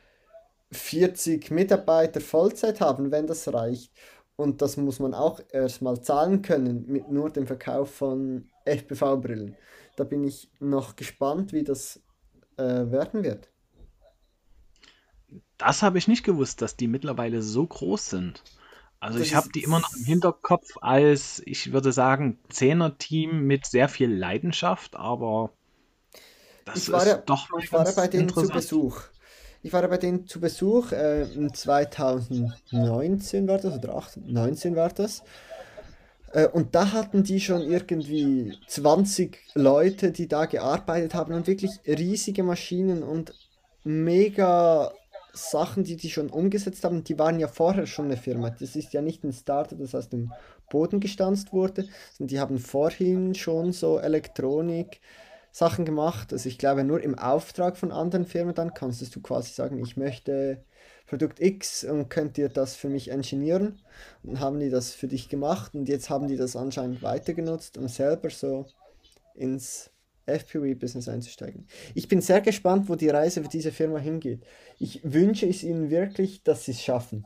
40 0.71 1.51
Mitarbeiter 1.51 2.21
Vollzeit 2.21 2.79
haben, 2.79 3.11
wenn 3.11 3.27
das 3.27 3.53
reicht. 3.53 3.91
Und 4.37 4.61
das 4.61 4.77
muss 4.77 4.99
man 4.99 5.13
auch 5.13 5.41
erstmal 5.51 5.99
zahlen 5.99 6.41
können 6.41 6.85
mit 6.87 7.11
nur 7.11 7.29
dem 7.29 7.47
Verkauf 7.47 7.95
von 7.95 8.47
FPV-Brillen. 8.63 9.57
Da 9.97 10.05
bin 10.05 10.23
ich 10.23 10.49
noch 10.61 10.95
gespannt, 10.95 11.51
wie 11.51 11.65
das 11.65 12.01
äh, 12.55 12.63
werden 12.63 13.25
wird. 13.25 13.49
Das 15.59 15.83
habe 15.83 15.99
ich 15.99 16.07
nicht 16.07 16.23
gewusst, 16.23 16.61
dass 16.63 16.75
die 16.75 16.87
mittlerweile 16.87 17.43
so 17.43 17.67
groß 17.67 18.09
sind. 18.09 18.43
Also 18.99 19.19
Das 19.19 19.27
ich 19.27 19.35
habe 19.35 19.49
die 19.53 19.63
immer 19.63 19.79
noch 19.79 19.93
im 19.95 20.05
Hinterkopf 20.05 20.77
als, 20.81 21.41
ich 21.45 21.71
würde 21.71 21.91
sagen, 21.91 22.39
Zehner-Team 22.49 23.41
mit 23.45 23.65
sehr 23.67 23.89
viel 23.89 24.11
Leidenschaft, 24.11 24.95
aber 24.95 25.53
das 26.65 26.85
Ich 26.85 26.91
war 26.91 27.05
ist 27.05 27.07
ja, 27.07 27.23
doch 27.25 27.49
mal 27.49 27.63
ich 27.63 27.71
war 27.71 27.83
ganz 27.83 27.95
bei 27.95 28.07
denen 28.07 28.29
zu. 28.29 28.47
Besuch. 28.49 29.01
Ich 29.61 29.73
war 29.73 29.81
ja 29.81 29.87
bei 29.87 29.97
denen 29.97 30.27
zu 30.27 30.39
Besuch, 30.39 30.91
äh, 30.93 31.23
in 31.33 31.53
2019 31.53 33.47
war 33.47 33.57
das, 33.59 33.75
oder 33.77 33.95
18, 33.95 34.31
19 34.31 34.75
war 34.75 34.89
das. 34.89 35.23
Äh, 36.31 36.47
und 36.47 36.75
da 36.75 36.91
hatten 36.91 37.23
die 37.23 37.39
schon 37.41 37.61
irgendwie 37.61 38.57
20 38.67 39.39
Leute, 39.55 40.11
die 40.11 40.27
da 40.27 40.45
gearbeitet 40.45 41.13
haben 41.13 41.33
und 41.33 41.47
wirklich 41.47 41.79
riesige 41.85 42.43
Maschinen 42.43 43.03
und 43.03 43.33
mega 43.83 44.93
Sachen, 45.33 45.83
die 45.83 45.95
die 45.95 46.09
schon 46.09 46.29
umgesetzt 46.29 46.83
haben, 46.83 47.03
die 47.03 47.19
waren 47.19 47.39
ja 47.39 47.47
vorher 47.47 47.85
schon 47.85 48.05
eine 48.05 48.17
Firma. 48.17 48.49
Das 48.49 48.75
ist 48.75 48.93
ja 48.93 49.01
nicht 49.01 49.23
ein 49.23 49.33
Starter, 49.33 49.75
das 49.75 49.95
aus 49.95 50.09
dem 50.09 50.31
Boden 50.69 50.99
gestanzt 50.99 51.53
wurde, 51.53 51.87
sondern 52.17 52.27
die 52.27 52.39
haben 52.39 52.59
vorhin 52.59 53.35
schon 53.35 53.71
so 53.71 53.99
Elektronik 53.99 54.99
Sachen 55.51 55.85
gemacht. 55.85 56.33
Also 56.33 56.49
ich 56.49 56.57
glaube, 56.57 56.83
nur 56.83 57.01
im 57.01 57.17
Auftrag 57.17 57.77
von 57.77 57.91
anderen 57.91 58.25
Firmen 58.25 58.55
dann 58.55 58.73
kannst 58.73 59.15
du 59.15 59.21
quasi 59.21 59.53
sagen, 59.53 59.79
ich 59.79 59.97
möchte 59.97 60.63
Produkt 61.07 61.39
X 61.41 61.83
und 61.83 62.09
könnt 62.09 62.37
ihr 62.37 62.49
das 62.49 62.75
für 62.75 62.89
mich 62.89 63.09
engineeren. 63.09 63.79
Und 64.23 64.33
dann 64.33 64.39
haben 64.39 64.59
die 64.59 64.69
das 64.69 64.93
für 64.93 65.07
dich 65.07 65.27
gemacht 65.27 65.73
und 65.73 65.89
jetzt 65.89 66.09
haben 66.09 66.27
die 66.27 66.37
das 66.37 66.55
anscheinend 66.55 67.01
weiter 67.01 67.33
genutzt, 67.33 67.77
um 67.77 67.87
selber 67.87 68.29
so 68.29 68.67
ins 69.33 69.89
FPV-Business 70.29 71.09
einzusteigen. 71.09 71.67
Ich 71.95 72.07
bin 72.07 72.21
sehr 72.21 72.41
gespannt, 72.41 72.89
wo 72.89 72.95
die 72.95 73.09
Reise 73.09 73.43
für 73.43 73.49
diese 73.49 73.71
Firma 73.71 73.99
hingeht. 73.99 74.43
Ich 74.77 75.01
wünsche 75.03 75.47
es 75.47 75.63
ihnen 75.63 75.89
wirklich, 75.89 76.43
dass 76.43 76.65
sie 76.65 76.71
es 76.71 76.81
schaffen, 76.81 77.25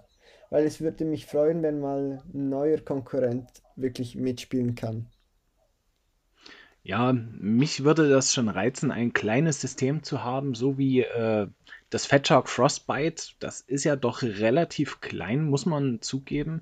weil 0.49 0.65
es 0.65 0.81
würde 0.81 1.05
mich 1.05 1.25
freuen, 1.25 1.61
wenn 1.63 1.79
mal 1.79 2.23
ein 2.33 2.49
neuer 2.49 2.79
Konkurrent 2.79 3.49
wirklich 3.75 4.15
mitspielen 4.15 4.75
kann. 4.75 5.07
Ja, 6.85 7.13
mich 7.13 7.85
würde 7.85 8.09
das 8.09 8.33
schon 8.33 8.49
reizen, 8.49 8.91
ein 8.91 9.13
kleines 9.13 9.61
System 9.61 10.03
zu 10.03 10.21
haben, 10.21 10.53
so 10.53 10.77
wie 10.77 10.99
äh, 11.01 11.47
das 11.89 12.05
Fatshark 12.05 12.49
Frostbite. 12.49 13.35
Das 13.39 13.61
ist 13.61 13.85
ja 13.85 13.95
doch 13.95 14.21
relativ 14.21 14.99
klein, 14.99 15.45
muss 15.45 15.65
man 15.65 16.01
zugeben. 16.01 16.61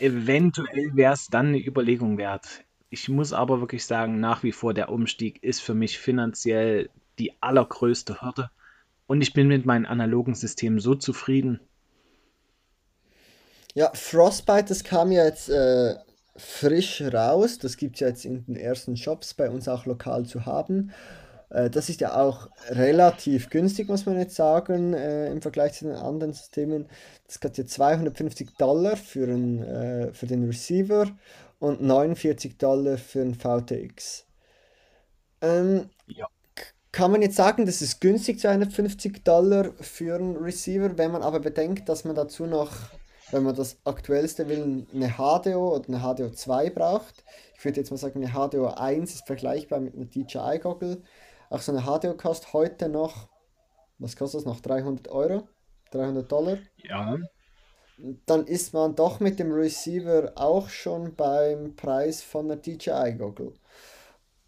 Eventuell 0.00 0.96
wäre 0.96 1.12
es 1.12 1.28
dann 1.28 1.48
eine 1.48 1.64
Überlegung 1.64 2.18
wert. 2.18 2.64
Ich 2.92 3.08
muss 3.08 3.32
aber 3.32 3.60
wirklich 3.60 3.86
sagen, 3.86 4.20
nach 4.20 4.42
wie 4.42 4.52
vor 4.52 4.74
der 4.74 4.90
Umstieg 4.90 5.42
ist 5.42 5.62
für 5.62 5.72
mich 5.72 5.98
finanziell 5.98 6.90
die 7.18 7.32
allergrößte 7.40 8.20
Hürde. 8.20 8.50
Und 9.06 9.22
ich 9.22 9.32
bin 9.32 9.48
mit 9.48 9.64
meinem 9.64 9.86
analogen 9.86 10.34
System 10.34 10.78
so 10.78 10.94
zufrieden. 10.94 11.58
Ja, 13.72 13.90
Frostbite, 13.94 14.66
das 14.66 14.84
kam 14.84 15.10
ja 15.10 15.24
jetzt 15.24 15.48
äh, 15.48 15.94
frisch 16.36 17.00
raus. 17.00 17.56
Das 17.56 17.78
gibt 17.78 17.94
es 17.94 18.00
ja 18.00 18.08
jetzt 18.08 18.26
in 18.26 18.44
den 18.44 18.56
ersten 18.56 18.98
Shops 18.98 19.32
bei 19.32 19.48
uns 19.48 19.68
auch 19.68 19.86
lokal 19.86 20.26
zu 20.26 20.44
haben. 20.44 20.92
Äh, 21.48 21.70
das 21.70 21.88
ist 21.88 22.02
ja 22.02 22.14
auch 22.14 22.50
relativ 22.68 23.48
günstig, 23.48 23.88
muss 23.88 24.04
man 24.04 24.18
jetzt 24.18 24.36
sagen, 24.36 24.92
äh, 24.92 25.30
im 25.30 25.40
Vergleich 25.40 25.72
zu 25.72 25.86
den 25.86 25.94
anderen 25.94 26.34
Systemen. 26.34 26.90
Das 27.26 27.40
kostet 27.40 27.56
ja 27.56 27.66
250 27.66 28.50
Dollar 28.58 28.98
für, 28.98 29.26
ein, 29.28 29.62
äh, 29.62 30.12
für 30.12 30.26
den 30.26 30.44
Receiver 30.44 31.06
und 31.62 31.80
49 31.80 32.58
Dollar 32.58 32.98
für 32.98 33.20
ein 33.22 33.34
VTX. 33.36 34.26
Ähm, 35.40 35.90
Ja. 36.06 36.26
kann 36.92 37.10
man 37.12 37.22
jetzt 37.22 37.36
sagen, 37.36 37.66
das 37.66 37.80
ist 37.82 38.00
günstig, 38.00 38.40
250 38.40 39.24
Dollar 39.24 39.72
für 39.80 40.16
einen 40.16 40.36
Receiver, 40.36 40.98
wenn 40.98 41.12
man 41.12 41.22
aber 41.22 41.40
bedenkt, 41.40 41.88
dass 41.88 42.04
man 42.04 42.14
dazu 42.16 42.46
noch, 42.46 42.70
wenn 43.30 43.44
man 43.44 43.54
das 43.54 43.78
aktuellste 43.84 44.48
will, 44.48 44.86
eine 44.92 45.10
HDO 45.16 45.74
oder 45.76 45.88
eine 45.88 46.00
HDO 46.00 46.30
2 46.30 46.70
braucht. 46.70 47.24
Ich 47.56 47.64
würde 47.64 47.80
jetzt 47.80 47.90
mal 47.90 47.96
sagen, 47.96 48.22
eine 48.24 48.32
HDO 48.32 48.66
1 48.74 49.14
ist 49.14 49.26
vergleichbar 49.26 49.80
mit 49.80 49.94
einer 49.94 50.06
DJI-Goggle. 50.06 51.02
Auch 51.48 51.60
so 51.60 51.72
eine 51.72 51.82
HDO 51.82 52.14
kostet 52.16 52.52
heute 52.52 52.88
noch, 52.88 53.28
was 53.98 54.16
kostet 54.16 54.40
das 54.40 54.46
noch? 54.46 54.60
300 54.60 55.08
Euro? 55.08 55.48
300 55.92 56.30
Dollar? 56.30 56.58
Ja, 56.76 57.16
dann 58.26 58.46
ist 58.46 58.74
man 58.74 58.94
doch 58.94 59.20
mit 59.20 59.38
dem 59.38 59.52
Receiver 59.52 60.32
auch 60.34 60.68
schon 60.68 61.14
beim 61.14 61.76
Preis 61.76 62.22
von 62.22 62.48
der 62.48 62.56
DJI-Goggle. 62.56 63.52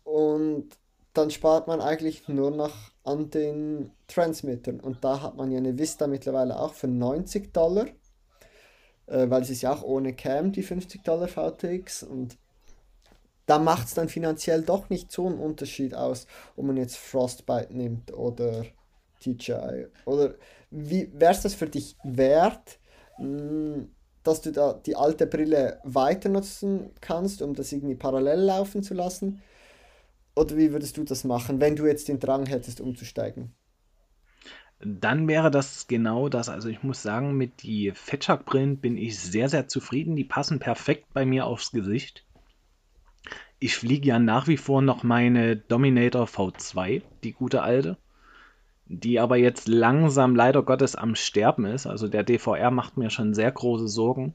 Und 0.03 0.69
dann 1.13 1.31
spart 1.31 1.69
man 1.69 1.81
eigentlich 1.81 2.27
nur 2.29 2.51
noch 2.51 2.75
an 3.05 3.31
den 3.31 3.93
Transmittern. 4.09 4.81
Und 4.81 5.05
da 5.05 5.23
hat 5.23 5.37
man 5.37 5.53
ja 5.53 5.59
eine 5.59 5.79
Vista 5.79 6.07
mittlerweile 6.07 6.59
auch 6.59 6.75
für 6.75 6.89
90 6.89 7.53
Dollar, 7.53 7.87
äh, 9.07 9.31
weil 9.31 9.43
es 9.43 9.51
ist 9.51 9.63
ja 9.63 9.73
auch 9.73 9.83
ohne 9.83 10.15
Cam, 10.15 10.51
die 10.51 10.63
50 10.63 11.05
Dollar 11.05 11.29
VTX. 11.29 12.03
Und 12.03 12.37
da 13.47 13.61
macht 13.61 13.87
es 13.87 13.95
dann 13.95 14.09
finanziell 14.09 14.63
doch 14.63 14.91
nicht 14.91 15.13
so 15.13 15.27
einen 15.27 15.39
Unterschied 15.39 15.95
aus, 15.95 16.27
ob 16.57 16.65
man 16.65 16.77
jetzt 16.77 16.97
Frostbite 16.97 17.73
nimmt 17.73 18.13
oder 18.13 18.65
DJI. 19.25 19.87
Oder 20.07 20.35
wie 20.71 21.09
wäre 21.15 21.33
es 21.33 21.43
das 21.43 21.55
für 21.55 21.69
dich 21.69 21.97
wert? 22.03 22.79
Mh, 23.19 23.87
dass 24.23 24.41
du 24.43 24.53
da 24.53 24.75
die 24.75 24.97
alte 24.97 25.27
Brille 25.27 25.81
weiter 25.85 26.29
nutzen 26.29 26.91
kannst, 27.01 27.43
um 27.43 27.55
das 27.55 27.73
irgendwie 27.73 27.95
parallel 27.97 28.41
laufen 28.41 28.83
zu 28.83 28.95
lassen? 28.95 29.43
Oder 30.37 30.57
wie 30.57 30.73
würdest 30.73 30.97
du 30.97 31.05
das 31.05 31.25
machen, 31.25 31.61
wenn 31.61 31.77
du 31.77 31.87
jetzt 31.87 32.09
den 32.09 32.21
Drang 32.21 32.47
hättest, 32.47 32.81
umzusteigen? 32.81 33.55
dann 34.81 35.29
wäre 35.29 35.51
das 35.51 35.87
genau 35.87 36.29
das. 36.29 36.49
Also 36.49 36.69
ich 36.69 36.83
muss 36.83 37.03
sagen, 37.03 37.37
mit 37.37 37.63
die 37.63 37.93
Fatshark-Brillen 37.93 38.79
bin 38.79 38.97
ich 38.97 39.19
sehr, 39.19 39.49
sehr 39.49 39.69
zufrieden. 39.69 40.17
Die 40.17 40.25
passen 40.25 40.59
perfekt 40.59 41.07
bei 41.13 41.25
mir 41.25 41.47
aufs 41.47 41.71
Gesicht. 41.71 42.25
Ich 43.59 43.77
fliege 43.77 44.09
ja 44.09 44.19
nach 44.19 44.47
wie 44.47 44.59
vor 44.59 44.83
noch 44.83 45.03
meine 45.03 45.57
Dominator 45.57 46.27
V2, 46.27 47.03
die 47.23 47.33
gute 47.33 47.63
alte, 47.63 47.97
die 48.87 49.19
aber 49.19 49.37
jetzt 49.37 49.69
langsam 49.69 50.37
leider 50.37 50.63
Gottes 50.63 50.95
am 50.95 51.15
Sterben 51.15 51.65
ist. 51.65 51.87
Also 51.87 52.09
der 52.09 52.23
DVR 52.23 52.71
macht 52.71 52.97
mir 52.97 53.11
schon 53.11 53.35
sehr 53.35 53.51
große 53.51 53.89
Sorgen. 53.89 54.35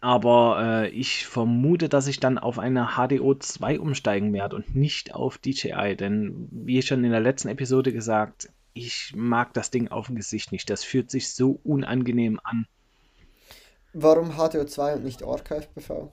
Aber 0.00 0.58
äh, 0.60 0.88
ich 0.90 1.26
vermute, 1.26 1.88
dass 1.88 2.06
ich 2.06 2.20
dann 2.20 2.38
auf 2.38 2.58
eine 2.58 2.90
HDO 2.96 3.34
2 3.34 3.80
umsteigen 3.80 4.32
werde 4.32 4.56
und 4.56 4.76
nicht 4.76 5.14
auf 5.14 5.38
DJI. 5.38 5.96
Denn 5.96 6.48
wie 6.52 6.80
schon 6.82 7.02
in 7.02 7.10
der 7.10 7.20
letzten 7.20 7.48
Episode 7.48 7.92
gesagt, 7.92 8.50
ich 8.72 9.14
mag 9.16 9.54
das 9.54 9.70
Ding 9.70 9.88
auf 9.88 10.06
dem 10.06 10.16
Gesicht 10.16 10.52
nicht. 10.52 10.68
Das 10.70 10.84
fühlt 10.84 11.10
sich 11.10 11.34
so 11.34 11.58
unangenehm 11.64 12.38
an. 12.44 12.66
Warum 13.94 14.32
HTO 14.36 14.64
2 14.64 14.96
und 14.96 15.04
nicht 15.04 15.22
Orca 15.22 15.56
FPV? 15.56 16.12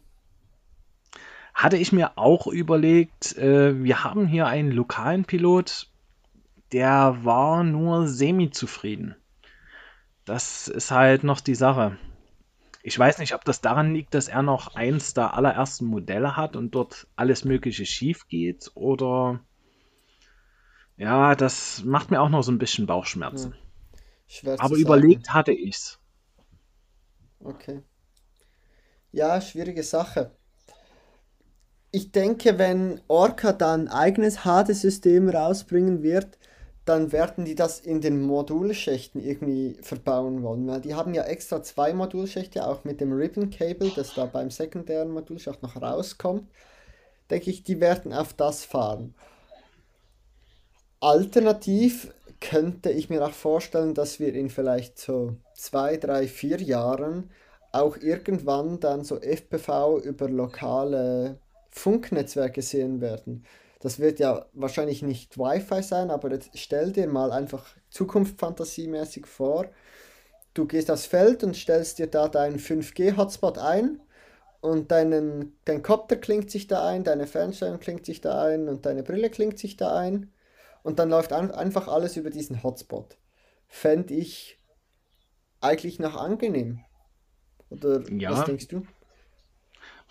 Hatte 1.53 1.77
ich 1.77 1.91
mir 1.91 2.17
auch 2.17 2.47
überlegt, 2.47 3.37
äh, 3.37 3.83
wir 3.83 4.03
haben 4.03 4.25
hier 4.25 4.47
einen 4.47 4.71
lokalen 4.71 5.25
Pilot, 5.25 5.89
der 6.73 7.23
war 7.23 7.63
nur 7.63 8.07
semi-zufrieden. 8.07 9.15
Das 10.25 10.67
ist 10.67 10.91
halt 10.91 11.23
noch 11.23 11.39
die 11.39 11.55
Sache. 11.55 11.97
Ich 12.81 12.97
weiß 12.99 13.19
nicht, 13.19 13.33
ob 13.33 13.45
das 13.45 13.61
daran 13.61 13.93
liegt, 13.93 14.13
dass 14.13 14.27
er 14.27 14.41
noch 14.41 14.75
eins 14.75 15.13
der 15.13 15.35
allerersten 15.35 15.85
Modelle 15.85 16.35
hat 16.35 16.55
und 16.55 16.71
dort 16.71 17.07
alles 17.15 17.45
Mögliche 17.45 17.85
schief 17.85 18.27
geht 18.27 18.71
oder 18.75 19.39
ja, 20.97 21.35
das 21.35 21.83
macht 21.83 22.11
mir 22.11 22.21
auch 22.21 22.29
noch 22.29 22.43
so 22.43 22.51
ein 22.51 22.59
bisschen 22.59 22.85
Bauchschmerzen. 22.85 23.53
Hm, 23.53 23.59
schwer 24.27 24.57
zu 24.57 24.63
Aber 24.63 24.75
sagen. 24.75 24.81
überlegt 24.81 25.33
hatte 25.33 25.51
ich's. 25.53 25.99
Okay. 27.43 27.83
Ja, 29.11 29.39
schwierige 29.41 29.83
Sache. 29.83 30.31
Ich 31.91 32.11
denke, 32.11 32.57
wenn 32.57 33.01
Orca 33.07 33.53
dann 33.53 33.87
ein 33.87 33.87
eigenes 33.87 34.39
HD-System 34.43 35.29
rausbringen 35.29 36.01
wird, 36.03 36.37
dann 36.85 37.11
werden 37.11 37.45
die 37.45 37.55
das 37.55 37.79
in 37.79 38.01
den 38.01 38.21
Modulschächten 38.21 39.21
irgendwie 39.21 39.77
verbauen 39.81 40.43
wollen. 40.43 40.67
Weil 40.67 40.81
die 40.81 40.95
haben 40.95 41.13
ja 41.13 41.23
extra 41.23 41.63
zwei 41.63 41.93
Modulschächte, 41.93 42.67
auch 42.67 42.83
mit 42.83 42.99
dem 42.99 43.13
Ribbon 43.13 43.49
Cable, 43.49 43.91
das 43.95 44.13
da 44.13 44.25
beim 44.25 44.51
sekundären 44.51 45.11
Modulschacht 45.11 45.63
noch 45.63 45.81
rauskommt. 45.81 46.49
Denke 47.29 47.49
ich, 47.49 47.63
die 47.63 47.79
werden 47.79 48.11
auf 48.13 48.33
das 48.33 48.65
fahren. 48.65 49.15
Alternativ 50.99 52.13
könnte 52.41 52.91
ich 52.91 53.09
mir 53.09 53.25
auch 53.25 53.31
vorstellen, 53.31 53.93
dass 53.93 54.19
wir 54.19 54.33
in 54.33 54.49
vielleicht 54.49 54.99
so 54.99 55.37
zwei, 55.55 55.97
drei, 55.97 56.27
vier 56.27 56.61
Jahren 56.61 57.29
auch 57.71 57.97
irgendwann 57.97 58.79
dann 58.79 59.03
so 59.03 59.19
FPV 59.19 59.99
über 59.99 60.29
lokale 60.29 61.39
Funknetzwerke 61.71 62.61
sehen 62.61 63.01
werden. 63.01 63.45
Das 63.83 63.99
wird 63.99 64.19
ja 64.19 64.47
wahrscheinlich 64.53 65.03
nicht 65.03 65.37
Wi-Fi 65.39 65.83
sein, 65.83 66.11
aber 66.11 66.31
jetzt 66.31 66.51
stell 66.57 66.93
dir 66.93 67.07
mal 67.07 67.33
einfach 67.33 67.67
Zukunftsfantasiemäßig 67.91 69.27
vor. 69.27 69.67
Du 70.53 70.67
gehst 70.67 70.91
aufs 70.91 71.05
Feld 71.07 71.43
und 71.43 71.55
stellst 71.55 71.99
dir 71.99 72.07
da 72.07 72.27
deinen 72.29 72.59
5G-Hotspot 72.59 73.57
ein 73.59 74.01
und 74.61 74.91
deinen, 74.91 75.57
dein 75.65 75.83
Kopter 75.83 76.17
klingt 76.17 76.51
sich 76.51 76.67
da 76.67 76.87
ein, 76.87 77.03
deine 77.05 77.27
Fernsteuerung 77.27 77.79
klingt 77.79 78.05
sich 78.05 78.21
da 78.21 78.43
ein 78.43 78.69
und 78.69 78.85
deine 78.85 79.03
Brille 79.03 79.29
klingt 79.31 79.59
sich 79.59 79.77
da 79.77 79.97
ein. 79.97 80.33
Und 80.83 80.99
dann 80.99 81.09
läuft 81.09 81.33
ein, 81.33 81.51
einfach 81.51 81.87
alles 81.89 82.17
über 82.17 82.31
diesen 82.31 82.63
Hotspot. 82.63 83.17
Fände 83.67 84.13
ich 84.15 84.59
eigentlich 85.61 85.99
noch 85.99 86.15
angenehm. 86.15 86.79
Oder 87.69 88.03
was 88.25 88.43
Ja, 88.43 88.45
denkst 88.45 88.69
du? 88.69 88.87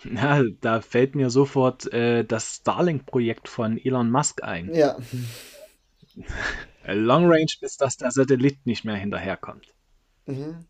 ja, 0.15 0.43
da 0.61 0.81
fällt 0.81 1.15
mir 1.15 1.29
sofort 1.29 1.91
äh, 1.93 2.23
das 2.25 2.57
Starlink-Projekt 2.57 3.47
von 3.47 3.77
Elon 3.77 4.11
Musk 4.11 4.43
ein. 4.43 4.73
Ja, 4.73 4.97
Äh, 6.83 6.93
Long 6.93 7.25
Range, 7.25 7.51
bis 7.59 7.77
dass 7.77 7.97
der 7.97 8.11
Satellit 8.11 8.65
nicht 8.65 8.85
mehr 8.85 8.95
hinterherkommt. 8.95 9.73
mhm. 10.27 10.65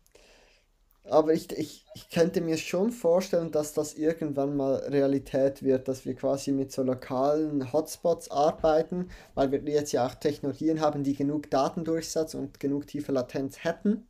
Aber 1.04 1.32
ich, 1.34 1.50
ich, 1.52 1.86
ich 1.94 2.08
könnte 2.10 2.40
mir 2.42 2.56
schon 2.58 2.90
vorstellen, 2.92 3.50
dass 3.50 3.72
das 3.74 3.94
irgendwann 3.94 4.54
mal 4.56 4.76
Realität 4.76 5.62
wird, 5.62 5.88
dass 5.88 6.04
wir 6.06 6.14
quasi 6.14 6.52
mit 6.52 6.72
so 6.72 6.82
lokalen 6.82 7.72
Hotspots 7.72 8.30
arbeiten, 8.30 9.10
weil 9.34 9.50
wir 9.50 9.60
jetzt 9.60 9.92
ja 9.92 10.06
auch 10.06 10.14
Technologien 10.14 10.80
haben, 10.80 11.02
die 11.04 11.14
genug 11.14 11.50
Datendurchsatz 11.50 12.34
und 12.34 12.60
genug 12.60 12.86
tiefe 12.86 13.12
Latenz 13.12 13.64
hätten. 13.64 14.06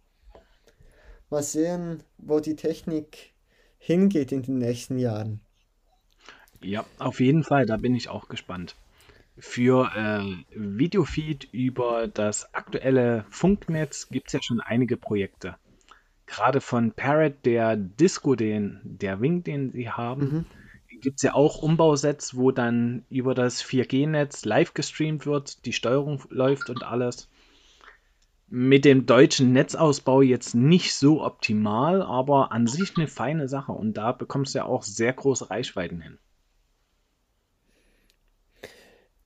Mal 1.29 1.43
sehen, 1.43 2.03
wo 2.17 2.41
die 2.41 2.57
Technik 2.57 3.34
hingeht 3.85 4.33
in 4.33 4.43
den 4.43 4.59
nächsten 4.59 4.99
Jahren. 4.99 5.41
Ja, 6.63 6.85
auf 6.99 7.21
jeden 7.21 7.45
Fall, 7.45 7.67
da 7.67 7.77
bin 7.77 7.95
ich 7.95 8.09
auch 8.09 8.29
gespannt. 8.29 8.77
Für 9.39 9.91
äh, 9.95 10.45
Videofeed 10.55 11.45
über 11.53 12.09
das 12.09 12.55
aktuelle 12.55 13.27
Funknetz 13.31 14.09
gibt 14.11 14.29
es 14.29 14.33
ja 14.35 14.41
schon 14.43 14.61
einige 14.61 14.97
Projekte. 14.97 15.57
Gerade 16.27 16.61
von 16.61 16.93
Parrot, 16.93 17.45
der 17.45 17.77
Disco, 17.77 18.35
den, 18.37 18.81
der 18.85 19.21
Wing, 19.21 19.43
den 19.45 19.73
sie 19.73 19.91
haben, 19.91 20.33
Mhm. 20.33 20.47
gibt 21.01 21.17
es 21.17 21.23
ja 21.23 21.35
auch 21.35 21.59
Umbausets, 21.59 22.37
wo 22.37 22.51
dann 22.53 23.05
über 23.11 23.35
das 23.35 23.63
4G-Netz 23.63 24.45
live 24.45 24.75
gestreamt 24.75 25.27
wird, 25.27 25.67
die 25.67 25.73
Steuerung 25.73 26.23
läuft 26.31 26.71
und 26.71 26.85
alles. 26.85 27.29
Mit 28.49 28.85
dem 28.85 29.07
deutschen 29.07 29.53
Netzausbau 29.53 30.23
jetzt 30.23 30.55
nicht 30.55 30.95
so 30.95 31.25
optimal, 31.25 32.03
aber 32.03 32.53
an 32.53 32.67
sich 32.67 32.97
eine 32.97 33.09
feine 33.09 33.49
Sache 33.49 33.73
und 33.73 33.95
da 33.95 34.13
bekommst 34.13 34.55
du 34.55 34.59
ja 34.59 34.65
auch 34.67 34.83
sehr 34.83 35.13
große 35.13 35.51
Reichweiten 35.51 36.01
hin. 36.01 36.19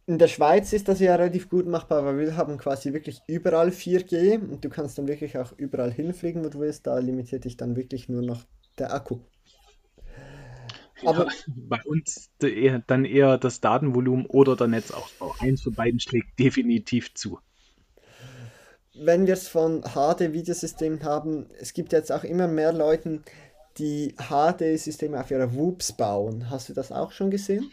In 0.08 0.16
der 0.16 0.28
Schweiz 0.28 0.72
ist 0.72 0.88
das 0.88 1.00
ja 1.00 1.14
relativ 1.16 1.50
gut 1.50 1.66
machbar, 1.66 2.02
weil 2.02 2.18
wir 2.18 2.34
haben 2.34 2.56
quasi 2.56 2.94
wirklich 2.94 3.20
überall 3.26 3.68
4G 3.68 4.38
und 4.38 4.64
du 4.64 4.70
kannst 4.70 4.96
dann 4.96 5.06
wirklich 5.06 5.36
auch 5.36 5.52
überall 5.58 5.92
hinfliegen, 5.92 6.42
wo 6.42 6.48
du 6.48 6.60
willst. 6.60 6.86
Da 6.86 6.98
limitiert 6.98 7.44
dich 7.44 7.58
dann 7.58 7.76
wirklich 7.76 8.08
nur 8.08 8.22
noch 8.22 8.42
der 8.78 8.94
Akku. 8.94 9.18
Ja, 11.02 11.10
Aber 11.10 11.28
bei 11.46 11.82
uns 11.84 12.30
dann 12.86 13.04
eher 13.04 13.36
das 13.36 13.60
Datenvolumen 13.60 14.24
oder 14.24 14.56
der 14.56 14.68
Netzausbau. 14.68 15.34
Eins 15.40 15.62
von 15.62 15.74
beiden 15.74 16.00
schlägt 16.00 16.38
definitiv 16.38 17.12
zu. 17.12 17.38
Wenn 19.04 19.26
wir 19.26 19.34
es 19.34 19.48
von 19.48 19.82
HD-Videosystemen 19.82 21.02
haben, 21.04 21.46
es 21.60 21.72
gibt 21.72 21.92
jetzt 21.92 22.12
auch 22.12 22.24
immer 22.24 22.48
mehr 22.48 22.72
Leute, 22.72 23.22
die 23.78 24.14
HD-Systeme 24.18 25.20
auf 25.20 25.30
ihrer 25.30 25.54
WUPS 25.54 25.92
bauen. 25.92 26.50
Hast 26.50 26.68
du 26.68 26.74
das 26.74 26.92
auch 26.92 27.12
schon 27.12 27.30
gesehen? 27.30 27.72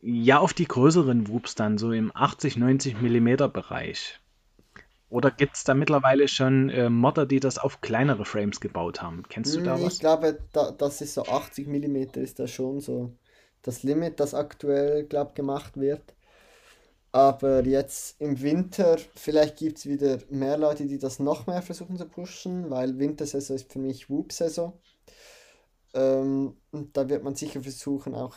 Ja, 0.00 0.38
auf 0.38 0.54
die 0.54 0.64
größeren 0.66 1.28
Whoops 1.28 1.54
dann, 1.54 1.76
so 1.76 1.92
im 1.92 2.10
80, 2.14 2.56
90 2.56 2.98
Millimeter 3.02 3.46
Bereich. 3.46 4.18
Oder 5.10 5.30
gibt 5.30 5.56
es 5.56 5.64
da 5.64 5.74
mittlerweile 5.74 6.28
schon 6.28 6.70
äh, 6.70 6.90
Modder, 6.90 7.26
die 7.26 7.40
das 7.40 7.58
auf 7.58 7.80
kleinere 7.82 8.24
Frames 8.24 8.60
gebaut 8.60 9.02
haben? 9.02 9.24
Kennst 9.28 9.56
du 9.56 9.60
Hm, 9.60 9.62
da 9.62 9.80
Ich 9.80 9.82
was? 9.82 10.00
glaube, 10.00 10.38
da, 10.52 10.70
das 10.72 11.00
ist 11.00 11.14
so 11.14 11.26
80 11.28 11.66
Millimeter 11.68 12.20
ist 12.20 12.38
da 12.38 12.46
schon 12.48 12.80
so 12.80 13.16
das 13.62 13.82
Limit, 13.82 14.20
das 14.20 14.34
aktuell, 14.34 15.04
glaube 15.04 15.32
gemacht 15.34 15.76
wird. 15.78 16.14
Aber 17.16 17.64
jetzt 17.64 18.20
im 18.20 18.42
Winter, 18.42 18.98
vielleicht 19.14 19.56
gibt 19.56 19.78
es 19.78 19.86
wieder 19.86 20.18
mehr 20.28 20.58
Leute, 20.58 20.84
die 20.84 20.98
das 20.98 21.18
noch 21.18 21.46
mehr 21.46 21.62
versuchen 21.62 21.96
zu 21.96 22.04
pushen, 22.04 22.68
weil 22.68 22.98
Wintersaison 22.98 23.56
ist 23.56 23.72
für 23.72 23.78
mich 23.78 24.10
WUP-Saison. 24.10 24.78
Ähm, 25.94 26.58
und 26.72 26.94
da 26.94 27.08
wird 27.08 27.24
man 27.24 27.34
sicher 27.34 27.62
versuchen, 27.62 28.14
auch 28.14 28.36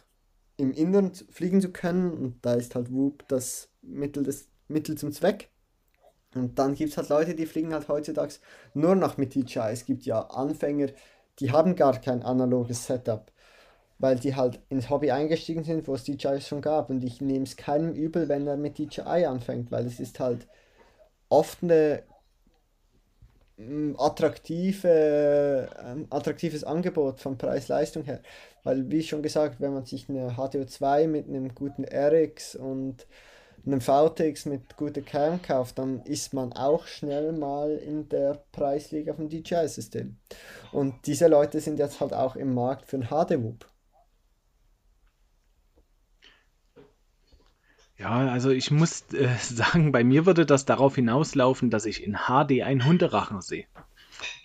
im 0.55 0.71
Inneren 0.71 1.13
fliegen 1.13 1.59
zu 1.59 1.73
können. 1.73 2.13
Und 2.13 2.45
da 2.45 2.53
ist 2.53 2.73
halt 2.73 2.89
WUP 2.89 3.27
das 3.27 3.67
Mittel, 3.81 4.23
des, 4.23 4.47
Mittel 4.69 4.97
zum 4.97 5.11
Zweck. 5.11 5.49
Und 6.33 6.57
dann 6.57 6.73
gibt 6.73 6.91
es 6.91 6.97
halt 6.97 7.09
Leute, 7.09 7.35
die 7.35 7.47
fliegen 7.47 7.73
halt 7.73 7.89
heutzutage 7.89 8.35
nur 8.73 8.95
noch 8.95 9.17
mit 9.17 9.35
DJI. 9.35 9.73
Es 9.73 9.83
gibt 9.83 10.05
ja 10.05 10.21
Anfänger, 10.21 10.87
die 11.39 11.51
haben 11.51 11.75
gar 11.75 11.99
kein 11.99 12.23
analoges 12.23 12.85
Setup, 12.85 13.29
weil 13.99 14.17
die 14.17 14.35
halt 14.35 14.59
ins 14.69 14.89
Hobby 14.89 15.11
eingestiegen 15.11 15.63
sind, 15.63 15.87
wo 15.87 15.93
es 15.93 16.05
DJI 16.05 16.41
schon 16.41 16.61
gab. 16.61 16.89
Und 16.89 17.03
ich 17.03 17.21
nehme 17.21 17.43
es 17.43 17.57
keinem 17.57 17.93
übel, 17.93 18.29
wenn 18.29 18.47
er 18.47 18.57
mit 18.57 18.77
DJI 18.79 19.25
anfängt, 19.25 19.71
weil 19.71 19.85
es 19.85 19.99
ist 19.99 20.19
halt 20.19 20.47
oft 21.27 21.61
eine 21.61 22.03
mm, 23.57 23.95
attraktive, 23.97 25.69
ein 25.83 26.07
attraktives 26.09 26.63
Angebot 26.63 27.19
von 27.19 27.37
Preis-Leistung 27.37 28.05
her. 28.05 28.21
Weil, 28.63 28.89
wie 28.89 29.03
schon 29.03 29.21
gesagt, 29.21 29.59
wenn 29.59 29.73
man 29.73 29.85
sich 29.85 30.09
eine 30.09 30.31
HTO2 30.31 31.07
mit 31.07 31.27
einem 31.27 31.53
guten 31.53 31.83
RX 31.85 32.55
und 32.55 33.05
einem 33.65 33.81
VTX 33.81 34.45
mit 34.45 34.77
guter 34.77 35.01
Cam 35.01 35.41
kauft, 35.41 35.77
dann 35.77 36.01
ist 36.03 36.33
man 36.33 36.53
auch 36.53 36.87
schnell 36.87 37.33
mal 37.33 37.71
in 37.77 38.07
der 38.07 38.41
Preisliga 38.53 39.13
vom 39.13 39.27
DJI-System. 39.27 40.17
Und 40.71 41.05
diese 41.05 41.27
Leute 41.27 41.59
sind 41.59 41.79
jetzt 41.79 41.99
halt 41.99 42.13
auch 42.13 42.37
im 42.37 42.53
Markt 42.53 42.87
für 42.87 42.97
ein 42.97 43.07
HD-Whoop. 43.09 43.65
Ja, 47.99 48.29
also 48.29 48.49
ich 48.49 48.71
muss 48.71 49.03
äh, 49.13 49.27
sagen, 49.41 49.91
bei 49.91 50.03
mir 50.03 50.25
würde 50.25 50.45
das 50.45 50.65
darauf 50.65 50.95
hinauslaufen, 50.95 51.69
dass 51.69 51.85
ich 51.85 52.03
in 52.03 52.17
HD 52.27 52.63
einen 52.63 52.85
Hunderachen 52.85 53.41
sehe. 53.41 53.65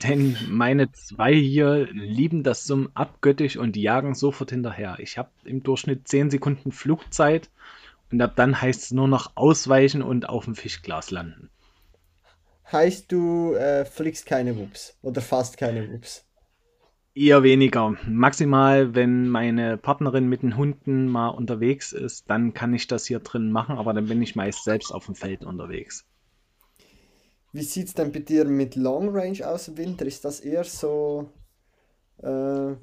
Denn 0.03 0.37
meine 0.49 0.93
zwei 0.93 1.35
hier 1.35 1.87
lieben 1.93 2.43
das 2.43 2.65
Summen 2.65 2.91
abgöttisch 2.95 3.57
und 3.57 3.77
jagen 3.77 4.15
sofort 4.15 4.51
hinterher. 4.51 4.97
Ich 4.99 5.19
habe 5.19 5.31
im 5.45 5.63
Durchschnitt 5.63 6.07
10 6.07 6.31
Sekunden 6.31 6.71
Flugzeit 6.71 7.51
und 8.13 8.21
ab 8.21 8.35
dann 8.37 8.61
heißt 8.61 8.83
es 8.83 8.91
nur 8.93 9.09
noch 9.09 9.33
ausweichen 9.37 10.03
und 10.03 10.29
auf 10.29 10.45
dem 10.45 10.55
Fischglas 10.55 11.11
landen. 11.11 11.51
Heißt, 12.71 13.11
du 13.11 13.55
äh, 13.55 13.85
fliegst 13.85 14.27
keine 14.27 14.57
Whoops 14.57 14.97
oder 15.03 15.21
fast 15.21 15.57
keine 15.57 15.91
Whoops. 15.91 16.24
Eher 17.15 17.43
weniger. 17.43 17.97
Maximal, 18.07 18.95
wenn 18.95 19.29
meine 19.29 19.77
Partnerin 19.79 20.29
mit 20.29 20.43
den 20.43 20.57
Hunden 20.57 21.09
mal 21.09 21.29
unterwegs 21.29 21.93
ist, 21.93 22.29
dann 22.31 22.55
kann 22.55 22.75
ich 22.75 22.87
das 22.87 23.07
hier 23.07 23.21
drin 23.21 23.51
machen, 23.51 23.79
aber 23.79 23.93
dann 23.95 24.07
bin 24.09 24.23
ich 24.23 24.37
meist 24.37 24.65
selbst 24.65 24.93
auf 24.93 25.07
dem 25.07 25.15
Feld 25.15 25.45
unterwegs. 25.45 26.07
Wie 27.53 27.63
sieht 27.63 27.87
es 27.89 27.95
denn 27.95 28.13
bei 28.13 28.19
dir 28.19 28.45
mit 28.45 28.77
Long 28.77 29.09
Range 29.11 29.47
aus 29.49 29.69
im 29.69 29.79
Winter? 29.79 30.05
Ist 30.07 30.25
das 30.25 30.41
eher 30.41 30.65
so 30.65 31.31
äh, 32.19 32.75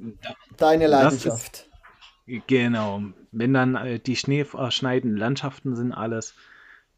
deine 0.58 0.88
Das 0.90 1.26
ist 1.26 1.26
Leidenschaft? 1.26 1.70
genau. 2.48 3.04
Wenn 3.32 3.54
dann 3.54 3.76
äh, 3.76 4.00
die 4.00 4.16
schneeverschneiten 4.16 5.16
Landschaften 5.18 5.76
sind 5.76 5.92
alles, 5.94 6.36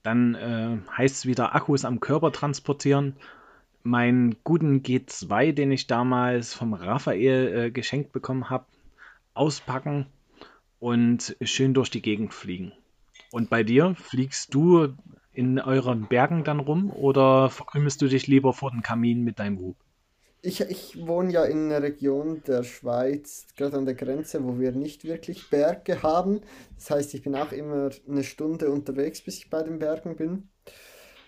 dann 0.03 0.35
äh, 0.35 0.77
heißt 0.97 1.15
es 1.17 1.25
wieder 1.25 1.55
Akkus 1.55 1.85
am 1.85 1.99
Körper 1.99 2.31
transportieren. 2.31 3.17
Meinen 3.83 4.37
guten 4.43 4.81
G2, 4.81 5.51
den 5.51 5.71
ich 5.71 5.87
damals 5.87 6.53
vom 6.53 6.73
Raphael 6.73 7.55
äh, 7.55 7.71
geschenkt 7.71 8.11
bekommen 8.13 8.49
habe, 8.49 8.65
auspacken 9.33 10.07
und 10.79 11.35
schön 11.41 11.73
durch 11.73 11.89
die 11.89 12.01
Gegend 12.01 12.33
fliegen. 12.33 12.71
Und 13.31 13.49
bei 13.49 13.63
dir, 13.63 13.95
fliegst 13.95 14.53
du 14.53 14.95
in 15.33 15.59
euren 15.59 16.07
Bergen 16.07 16.43
dann 16.43 16.59
rum 16.59 16.91
oder 16.91 17.49
verkrümelst 17.49 18.01
du 18.01 18.07
dich 18.07 18.27
lieber 18.27 18.53
vor 18.53 18.71
dem 18.71 18.81
Kamin 18.81 19.23
mit 19.23 19.39
deinem 19.39 19.59
Hub? 19.59 19.75
Ich, 20.45 20.59
ich 20.59 21.07
wohne 21.07 21.31
ja 21.31 21.45
in 21.45 21.71
einer 21.71 21.81
Region 21.81 22.43
der 22.45 22.63
Schweiz, 22.63 23.47
gerade 23.55 23.77
an 23.77 23.85
der 23.85 23.95
Grenze, 23.95 24.43
wo 24.43 24.59
wir 24.59 24.73
nicht 24.73 25.05
wirklich 25.05 25.49
Berge 25.49 26.03
haben. 26.03 26.41
Das 26.75 26.91
heißt, 26.91 27.13
ich 27.13 27.23
bin 27.23 27.33
auch 27.35 27.53
immer 27.53 27.89
eine 28.07 28.23
Stunde 28.25 28.69
unterwegs, 28.69 29.21
bis 29.21 29.37
ich 29.37 29.49
bei 29.49 29.63
den 29.63 29.79
Bergen 29.79 30.17
bin. 30.17 30.49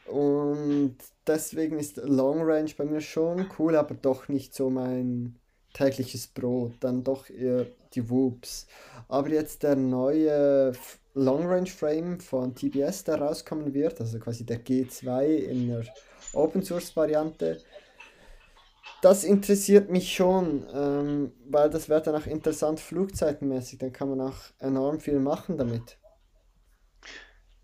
Und 0.05 0.97
deswegen 1.27 1.79
ist 1.79 1.97
Long 1.97 2.41
Range 2.41 2.71
bei 2.77 2.85
mir 2.85 3.01
schon 3.01 3.47
cool, 3.59 3.75
aber 3.75 3.95
doch 3.95 4.27
nicht 4.27 4.53
so 4.53 4.69
mein 4.69 5.35
tägliches 5.73 6.27
Brot. 6.27 6.73
Dann 6.79 7.03
doch 7.03 7.29
eher 7.29 7.67
die 7.93 8.09
Whoops. 8.09 8.67
Aber 9.07 9.29
jetzt 9.29 9.63
der 9.63 9.75
neue 9.75 10.73
Long 11.13 11.45
Range 11.45 11.69
Frame 11.69 12.19
von 12.19 12.55
TBS, 12.55 13.03
der 13.05 13.21
rauskommen 13.21 13.73
wird, 13.73 14.01
also 14.01 14.19
quasi 14.19 14.45
der 14.45 14.63
G2 14.63 15.25
in 15.25 15.67
der 15.69 15.83
Open 16.33 16.63
Source 16.63 16.95
Variante. 16.95 17.61
Das 19.01 19.23
interessiert 19.23 19.89
mich 19.89 20.13
schon, 20.13 20.65
ähm, 20.73 21.31
weil 21.47 21.69
das 21.69 21.89
wäre 21.89 22.01
dann 22.01 22.15
auch 22.15 22.25
interessant 22.25 22.79
flugzeitenmäßig. 22.79 23.79
Dann 23.79 23.93
kann 23.93 24.09
man 24.09 24.21
auch 24.21 24.37
enorm 24.59 24.99
viel 24.99 25.19
machen 25.19 25.57
damit. 25.57 25.97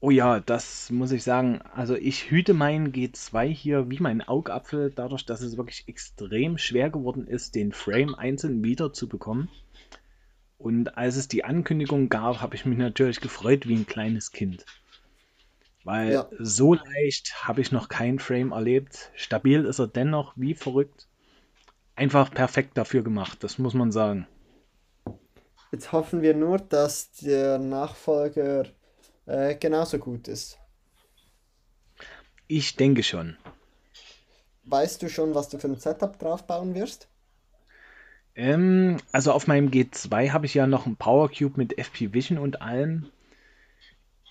Oh 0.01 0.09
ja, 0.09 0.39
das 0.41 0.89
muss 0.89 1.11
ich 1.11 1.23
sagen. 1.23 1.61
Also 1.73 1.95
ich 1.95 2.29
hüte 2.31 2.53
meinen 2.53 2.91
G2 2.91 3.47
hier 3.47 3.89
wie 3.89 3.99
mein 3.99 4.21
Augapfel, 4.21 4.91
dadurch, 4.91 5.25
dass 5.25 5.41
es 5.41 5.57
wirklich 5.57 5.87
extrem 5.87 6.57
schwer 6.57 6.89
geworden 6.89 7.27
ist, 7.27 7.55
den 7.55 7.71
Frame 7.71 8.15
einzeln 8.15 8.63
wiederzubekommen. 8.63 9.49
Und 10.57 10.97
als 10.97 11.17
es 11.17 11.27
die 11.27 11.45
Ankündigung 11.45 12.09
gab, 12.09 12.41
habe 12.41 12.55
ich 12.55 12.65
mich 12.65 12.77
natürlich 12.77 13.21
gefreut 13.21 13.67
wie 13.67 13.75
ein 13.75 13.87
kleines 13.87 14.31
Kind. 14.31 14.65
Weil 15.83 16.11
Ja, 16.13 16.29
so 16.39 16.73
leicht 16.73 17.47
habe 17.47 17.61
ich 17.61 17.71
noch 17.71 17.87
keinen 17.89 18.19
Frame 18.19 18.51
erlebt. 18.51 19.11
Stabil 19.15 19.65
ist 19.65 19.79
er 19.79 19.87
dennoch 19.87 20.33
wie 20.35 20.55
verrückt. 20.55 21.07
Einfach 21.95 22.31
perfekt 22.33 22.77
dafür 22.77 23.03
gemacht, 23.03 23.43
das 23.43 23.59
muss 23.59 23.73
man 23.75 23.91
sagen. 23.91 24.27
jetzt 25.71 25.91
hoffen 25.91 26.21
wir 26.21 26.33
nur, 26.33 26.59
dass 26.59 27.11
der 27.13 27.57
Nachfolger 27.57 28.65
äh, 29.31 29.55
genauso 29.55 29.97
gut 29.97 30.27
ist. 30.27 30.59
Ich 32.47 32.75
denke 32.75 33.01
schon. 33.01 33.37
weißt 34.65 35.01
du 35.01 35.09
schon, 35.09 35.33
was 35.35 35.49
du 35.49 35.57
für 35.57 35.67
ein 35.67 35.79
Setup 35.79 36.19
drauf 36.19 36.45
bauen 36.45 36.75
wirst? 36.75 37.07
Ähm, 38.35 38.97
also 39.11 39.31
auf 39.31 39.47
meinem 39.47 39.69
G2 39.69 40.31
habe 40.31 40.45
ich 40.45 40.53
ja 40.53 40.67
noch 40.67 40.85
einen 40.85 40.97
Power 40.97 41.29
Cube 41.29 41.53
mit 41.57 41.77
FP 41.77 42.13
Vision 42.13 42.37
und 42.37 42.61
allem. 42.61 43.09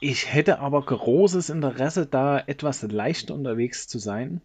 Ich 0.01 0.33
hätte 0.33 0.61
aber 0.61 0.83
großes 0.83 1.51
Interesse, 1.51 2.07
da 2.07 2.39
etwas 2.39 2.83
leichter 2.83 3.35
unterwegs 3.35 3.89
zu 3.89 3.99
sein. 3.99 4.41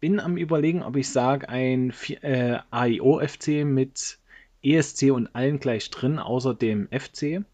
Bin 0.00 0.20
am 0.20 0.36
Überlegen, 0.36 0.82
ob 0.82 0.96
ich 0.96 1.08
sage, 1.08 1.48
ein 1.48 1.92
äh, 2.20 2.58
AIO-FC 2.70 3.64
mit 3.64 4.18
ESC 4.62 5.10
und 5.10 5.34
allen 5.34 5.58
gleich 5.58 5.90
drin, 5.90 6.18
außer 6.18 6.54
dem 6.54 6.88
FC. 6.88 7.44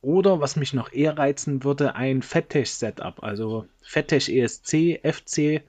Oder 0.00 0.40
was 0.40 0.56
mich 0.56 0.74
noch 0.74 0.92
eher 0.92 1.18
reizen 1.18 1.64
würde, 1.64 1.94
ein 1.94 2.22
FATTech-Setup, 2.22 3.22
also 3.22 3.66
FATTech 3.82 4.28
ESC, 4.28 5.00
FC 5.02 5.62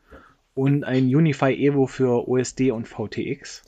und 0.54 0.84
ein 0.84 1.06
Unify 1.06 1.54
Evo 1.54 1.88
für 1.88 2.28
OSD 2.28 2.72
und 2.72 2.88
VTX. 2.88 3.64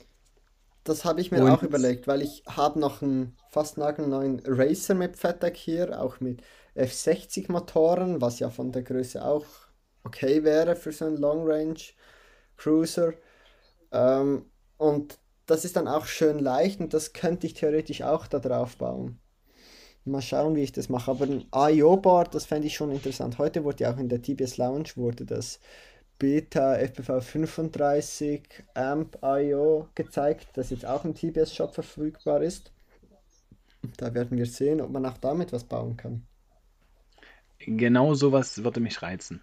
Das 0.84 1.04
habe 1.04 1.20
ich 1.20 1.30
mir 1.30 1.44
auch 1.44 1.62
Und 1.62 1.68
überlegt, 1.68 2.06
weil 2.06 2.22
ich 2.22 2.42
habe 2.46 2.78
noch 2.78 3.02
einen 3.02 3.36
fast 3.50 3.78
nagelneuen 3.78 4.42
Racer 4.44 4.94
mit 4.94 5.16
Fatec 5.16 5.56
hier, 5.56 6.00
auch 6.00 6.20
mit 6.20 6.42
F60 6.76 7.50
Motoren, 7.52 8.20
was 8.20 8.40
ja 8.40 8.50
von 8.50 8.72
der 8.72 8.82
Größe 8.82 9.24
auch 9.24 9.46
okay 10.04 10.42
wäre 10.42 10.74
für 10.74 10.92
so 10.92 11.04
einen 11.04 11.18
Long 11.18 11.48
Range 11.48 11.78
Cruiser. 12.56 13.14
Ähm, 13.92 14.46
und 14.76 15.18
das 15.46 15.64
ist 15.64 15.76
dann 15.76 15.86
auch 15.88 16.06
schön 16.06 16.38
leicht 16.38 16.80
und 16.80 16.94
das 16.94 17.12
könnte 17.12 17.46
ich 17.46 17.54
theoretisch 17.54 18.02
auch 18.02 18.26
da 18.26 18.38
drauf 18.38 18.76
bauen. 18.76 19.21
Mal 20.04 20.22
schauen, 20.22 20.56
wie 20.56 20.62
ich 20.62 20.72
das 20.72 20.88
mache. 20.88 21.10
Aber 21.10 21.26
ein 21.26 21.46
IO-Board, 21.54 22.34
das 22.34 22.46
fände 22.46 22.66
ich 22.66 22.74
schon 22.74 22.90
interessant. 22.90 23.38
Heute 23.38 23.64
wurde 23.64 23.84
ja 23.84 23.92
auch 23.94 23.98
in 23.98 24.08
der 24.08 24.22
TBS 24.22 24.56
Lounge 24.56 24.90
wurde 24.96 25.24
das 25.24 25.60
Beta 26.18 26.76
FPV 26.76 27.20
35 27.20 28.42
Amp 28.74 29.18
IO 29.22 29.88
gezeigt, 29.94 30.48
das 30.54 30.70
jetzt 30.70 30.86
auch 30.86 31.04
im 31.04 31.14
TBS 31.14 31.54
Shop 31.54 31.74
verfügbar 31.74 32.42
ist. 32.42 32.72
Da 33.96 34.14
werden 34.14 34.38
wir 34.38 34.46
sehen, 34.46 34.80
ob 34.80 34.90
man 34.90 35.06
auch 35.06 35.18
damit 35.18 35.52
was 35.52 35.64
bauen 35.64 35.96
kann. 35.96 36.26
genau 37.58 38.14
sowas 38.14 38.62
würde 38.64 38.80
mich 38.80 39.02
reizen. 39.02 39.42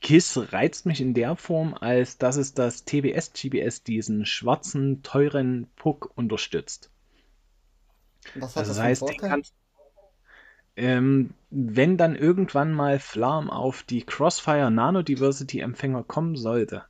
KISS 0.00 0.52
reizt 0.52 0.86
mich 0.86 1.00
in 1.00 1.14
der 1.14 1.36
Form, 1.36 1.74
als 1.74 2.18
dass 2.18 2.36
es 2.36 2.54
das 2.54 2.84
TBS-GBS, 2.84 3.82
diesen 3.82 4.26
schwarzen, 4.26 5.02
teuren 5.02 5.68
Puck 5.76 6.12
unterstützt. 6.16 6.90
Was 8.34 8.56
hat 8.56 8.66
Also 8.66 8.70
das 8.70 8.78
das 8.78 8.84
heißt, 8.84 9.08
den 9.08 9.22
kannst, 9.22 9.54
ähm, 10.76 11.30
wenn 11.50 11.96
dann 11.96 12.16
irgendwann 12.16 12.72
mal 12.72 12.98
Flam 12.98 13.50
auf 13.50 13.82
die 13.82 14.02
Crossfire 14.02 14.70
Nano 14.70 15.02
Diversity 15.02 15.60
Empfänger 15.60 16.04
kommen 16.04 16.36
sollte, 16.36 16.84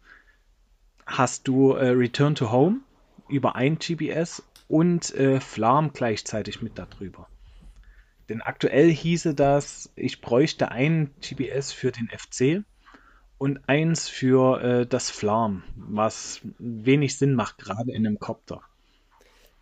hast 1.06 1.46
du 1.46 1.72
äh, 1.72 1.88
Return 1.90 2.34
to 2.34 2.50
Home 2.50 2.80
über 3.28 3.56
ein 3.56 3.78
GBS 3.78 4.42
und 4.68 5.14
äh, 5.14 5.40
Flam 5.40 5.92
gleichzeitig 5.92 6.62
mit 6.62 6.78
darüber. 6.78 7.28
Denn 8.28 8.42
aktuell 8.42 8.90
hieße 8.90 9.34
das, 9.34 9.90
ich 9.94 10.20
bräuchte 10.20 10.70
ein 10.70 11.10
GBS 11.20 11.72
für 11.72 11.92
den 11.92 12.08
FC 12.08 12.64
und 13.38 13.68
eins 13.68 14.08
für 14.08 14.60
äh, 14.62 14.86
das 14.86 15.10
Flam, 15.10 15.62
was 15.76 16.40
wenig 16.58 17.16
Sinn 17.18 17.34
macht, 17.34 17.58
gerade 17.58 17.92
in 17.92 18.06
einem 18.06 18.18
Copter. 18.18 18.62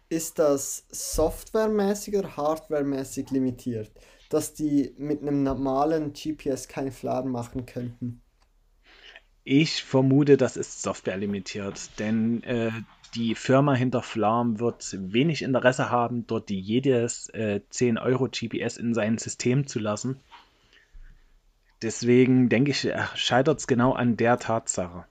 Ist 0.09 0.39
das 0.39 0.85
softwaremäßig 0.91 2.17
oder 2.17 2.37
hardwaremäßig 2.37 3.31
limitiert, 3.31 3.91
dass 4.29 4.55
die 4.55 4.95
mit 4.99 5.23
einem 5.23 5.43
normalen 5.43 6.13
GPS 6.13 6.69
keine 6.69 6.93
Fladen 6.93 7.31
machen 7.31 7.67
könnten? 7.67 8.23
Ich 9.45 9.85
vermute, 9.85 10.37
das 10.37 10.57
ist 10.57 10.83
softwarelimitiert, 10.83 11.99
denn 11.99 12.43
äh, 12.45 12.71
die 13.15 13.35
Firma 13.35 13.75
hinter 13.75 14.03
Flam 14.03 14.59
wird 14.59 14.97
wenig 14.99 15.43
Interesse 15.43 15.91
haben, 15.91 16.27
dort 16.27 16.51
jedes 16.51 17.29
äh, 17.29 17.61
10 17.69 17.99
Euro 17.99 18.29
GPS 18.29 18.77
in 18.77 18.95
sein 18.95 19.19
System 19.19 19.67
zu 19.67 19.79
lassen. 19.79 20.21
Deswegen 21.83 22.49
denke 22.49 22.71
ich, 22.71 22.89
scheitert 23.15 23.61
es 23.61 23.67
genau 23.67 23.93
an 23.93 24.17
der 24.17 24.39
Tatsache. 24.39 25.05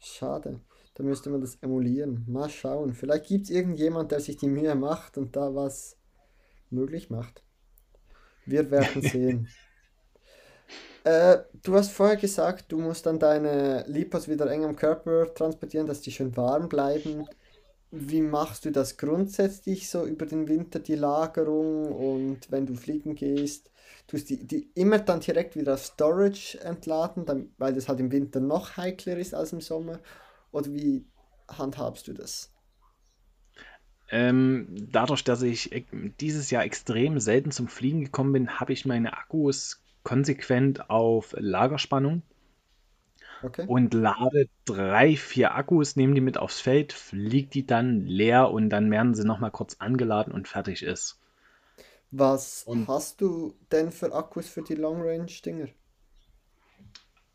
Schade. 0.00 0.60
Da 0.94 1.04
müsste 1.04 1.30
man 1.30 1.40
das 1.40 1.56
emulieren. 1.56 2.24
Mal 2.26 2.48
schauen. 2.48 2.94
Vielleicht 2.94 3.26
gibt 3.26 3.44
es 3.44 3.50
irgendjemand, 3.50 4.10
der 4.10 4.20
sich 4.20 4.36
die 4.36 4.48
Mühe 4.48 4.74
macht 4.74 5.18
und 5.18 5.36
da 5.36 5.54
was 5.54 5.96
möglich 6.70 7.10
macht. 7.10 7.42
Wir 8.46 8.70
werden 8.70 9.02
sehen. 9.02 9.48
Äh, 11.04 11.44
du 11.62 11.74
hast 11.74 11.92
vorher 11.92 12.16
gesagt, 12.16 12.72
du 12.72 12.78
musst 12.78 13.06
dann 13.06 13.20
deine 13.20 13.84
Lipos 13.86 14.26
wieder 14.26 14.50
eng 14.50 14.64
am 14.64 14.74
Körper 14.74 15.32
transportieren, 15.34 15.86
dass 15.86 16.00
die 16.00 16.10
schön 16.10 16.36
warm 16.36 16.68
bleiben. 16.68 17.28
Wie 17.92 18.22
machst 18.22 18.64
du 18.64 18.72
das 18.72 18.96
grundsätzlich 18.96 19.88
so 19.88 20.04
über 20.04 20.26
den 20.26 20.48
Winter, 20.48 20.80
die 20.80 20.96
Lagerung 20.96 21.92
und 21.92 22.50
wenn 22.50 22.66
du 22.66 22.74
fliegen 22.74 23.14
gehst? 23.14 23.70
Tust 24.08 24.30
die, 24.30 24.44
die 24.44 24.70
immer 24.74 24.98
dann 24.98 25.20
direkt 25.20 25.56
wieder 25.56 25.74
auf 25.74 25.84
Storage 25.84 26.58
entladen, 26.60 27.24
dann, 27.24 27.54
weil 27.58 27.74
das 27.74 27.88
halt 27.88 28.00
im 28.00 28.10
Winter 28.10 28.40
noch 28.40 28.76
heikler 28.76 29.16
ist 29.16 29.34
als 29.34 29.52
im 29.52 29.60
Sommer? 29.60 30.00
Oder 30.50 30.72
wie 30.74 31.06
handhabst 31.48 32.08
du 32.08 32.14
das? 32.14 32.55
Ähm, 34.10 34.68
dadurch, 34.90 35.24
dass 35.24 35.42
ich 35.42 35.84
dieses 36.20 36.50
Jahr 36.50 36.64
extrem 36.64 37.18
selten 37.20 37.50
zum 37.52 37.68
Fliegen 37.68 38.02
gekommen 38.04 38.32
bin, 38.32 38.60
habe 38.60 38.72
ich 38.72 38.84
meine 38.86 39.16
Akkus 39.16 39.82
konsequent 40.04 40.90
auf 40.90 41.34
Lagerspannung 41.38 42.22
Okay. 43.42 43.68
und 43.68 43.92
lade 43.92 44.48
drei, 44.64 45.14
vier 45.14 45.54
Akkus, 45.54 45.94
nehme 45.96 46.14
die 46.14 46.22
mit 46.22 46.38
aufs 46.38 46.60
Feld, 46.60 46.94
fliege 46.94 47.48
die 47.50 47.66
dann 47.66 48.06
leer 48.06 48.50
und 48.50 48.70
dann 48.70 48.90
werden 48.90 49.14
sie 49.14 49.24
nochmal 49.26 49.50
kurz 49.50 49.76
angeladen 49.78 50.32
und 50.32 50.48
fertig 50.48 50.82
ist. 50.82 51.18
Was 52.10 52.66
Und 52.66 52.88
hast 52.88 53.20
du 53.20 53.54
denn 53.70 53.92
für 53.92 54.12
Akkus 54.12 54.48
für 54.48 54.62
die 54.62 54.74
Long 54.74 55.02
Range 55.02 55.30
Dinger? 55.44 55.68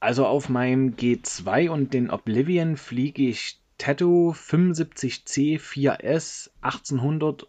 also 0.01 0.25
auf 0.25 0.49
meinem 0.49 0.97
G2 0.97 1.69
und 1.69 1.93
den 1.93 2.09
Oblivion 2.09 2.75
fliege 2.75 3.23
ich 3.23 3.60
Tattoo 3.81 4.33
75C 4.33 5.59
4S 5.59 6.51
1800 6.61 7.47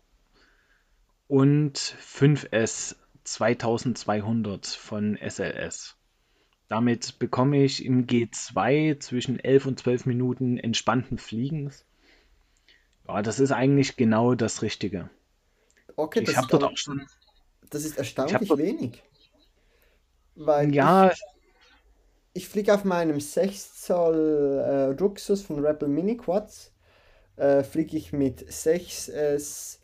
und 1.28 1.78
5S 1.78 2.96
2200 3.22 4.66
von 4.66 5.18
SLS. 5.18 5.98
Damit 6.68 7.18
bekomme 7.18 7.62
ich 7.62 7.84
im 7.84 8.06
G2 8.06 8.98
zwischen 8.98 9.40
11 9.40 9.66
und 9.66 9.78
12 9.78 10.06
Minuten 10.06 10.56
entspannten 10.56 11.18
Fliegens. 11.18 11.84
Ja, 13.06 13.20
das 13.20 13.38
ist 13.38 13.52
eigentlich 13.52 13.98
genau 13.98 14.34
das 14.34 14.62
Richtige. 14.62 15.10
Okay, 15.96 16.20
Ich 16.20 16.32
das 16.32 16.44
ist 16.44 16.50
dort 16.50 16.64
auch 16.64 16.78
schon, 16.78 17.06
das 17.68 17.84
ist 17.84 17.98
erstaunlich 17.98 18.48
dort, 18.48 18.58
wenig, 18.58 19.02
weil 20.34 20.74
ja, 20.74 21.10
ich 21.10 21.20
fliege 22.48 22.74
auf 22.74 22.84
meinem 22.84 23.20
6 23.20 23.82
Zoll 23.82 24.62
äh, 24.64 25.02
Ruxus 25.02 25.42
von 25.42 25.64
Rebel 25.64 25.88
Mini 25.88 26.16
Quads, 26.16 26.72
äh, 27.36 27.62
fliege 27.62 27.96
ich 27.96 28.12
mit 28.12 28.42
6S 28.48 29.78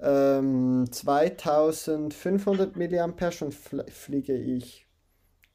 ähm, 0.00 0.86
2500 0.90 2.76
mAh 2.76 3.04
und 3.40 3.54
fl 3.54 3.84
fliege 3.90 4.36
ich 4.36 4.86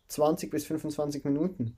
20 0.07 0.49
bis 0.49 0.65
25 0.65 1.23
Minuten. 1.25 1.77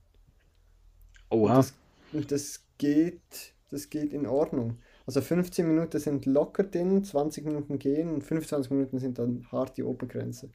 Und 1.28 1.40
oha, 1.40 1.56
das, 1.56 1.74
und 2.12 2.32
das 2.32 2.64
geht, 2.78 3.54
das 3.70 3.90
geht 3.90 4.12
in 4.12 4.26
Ordnung. 4.26 4.78
Also 5.06 5.20
15 5.20 5.66
Minuten 5.66 5.98
sind 5.98 6.24
locker 6.26 6.64
drin, 6.64 7.04
20 7.04 7.44
Minuten 7.44 7.78
gehen 7.78 8.14
und 8.14 8.22
25 8.22 8.70
Minuten 8.70 8.98
sind 8.98 9.18
dann 9.18 9.46
hart 9.52 9.76
die 9.76 9.82
Obergrenze. 9.82 10.50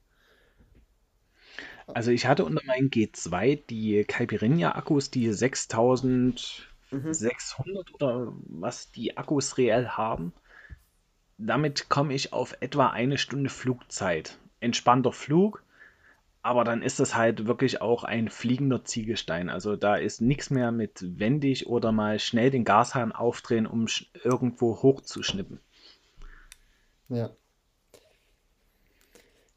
Also 1.93 2.11
ich 2.11 2.25
hatte 2.25 2.45
unter 2.45 2.65
meinem 2.65 2.89
G2 2.89 3.59
die 3.69 4.03
Caipirinha-Akkus, 4.03 5.11
die 5.11 5.27
Mhm. 6.91 7.13
6600 7.13 7.93
oder 7.93 8.33
was 8.47 8.91
die 8.91 9.17
Akkus 9.17 9.57
reell 9.57 9.89
haben. 9.89 10.33
Damit 11.37 11.89
komme 11.89 12.13
ich 12.13 12.33
auf 12.33 12.57
etwa 12.61 12.87
eine 12.87 13.17
Stunde 13.17 13.49
Flugzeit. 13.49 14.37
Entspannter 14.59 15.13
Flug, 15.13 15.63
aber 16.41 16.63
dann 16.63 16.81
ist 16.81 16.99
das 16.99 17.15
halt 17.15 17.45
wirklich 17.47 17.81
auch 17.81 18.03
ein 18.03 18.29
fliegender 18.29 18.83
Ziegelstein. 18.83 19.49
Also 19.49 19.75
da 19.75 19.95
ist 19.95 20.21
nichts 20.21 20.49
mehr 20.49 20.71
mit 20.71 21.19
wendig 21.19 21.67
oder 21.67 21.91
mal 21.91 22.19
schnell 22.19 22.49
den 22.49 22.65
Gashahn 22.65 23.11
aufdrehen, 23.11 23.67
um 23.67 23.85
irgendwo 24.23 24.81
hochzuschnippen. 24.81 25.59
Ja. 27.07 27.29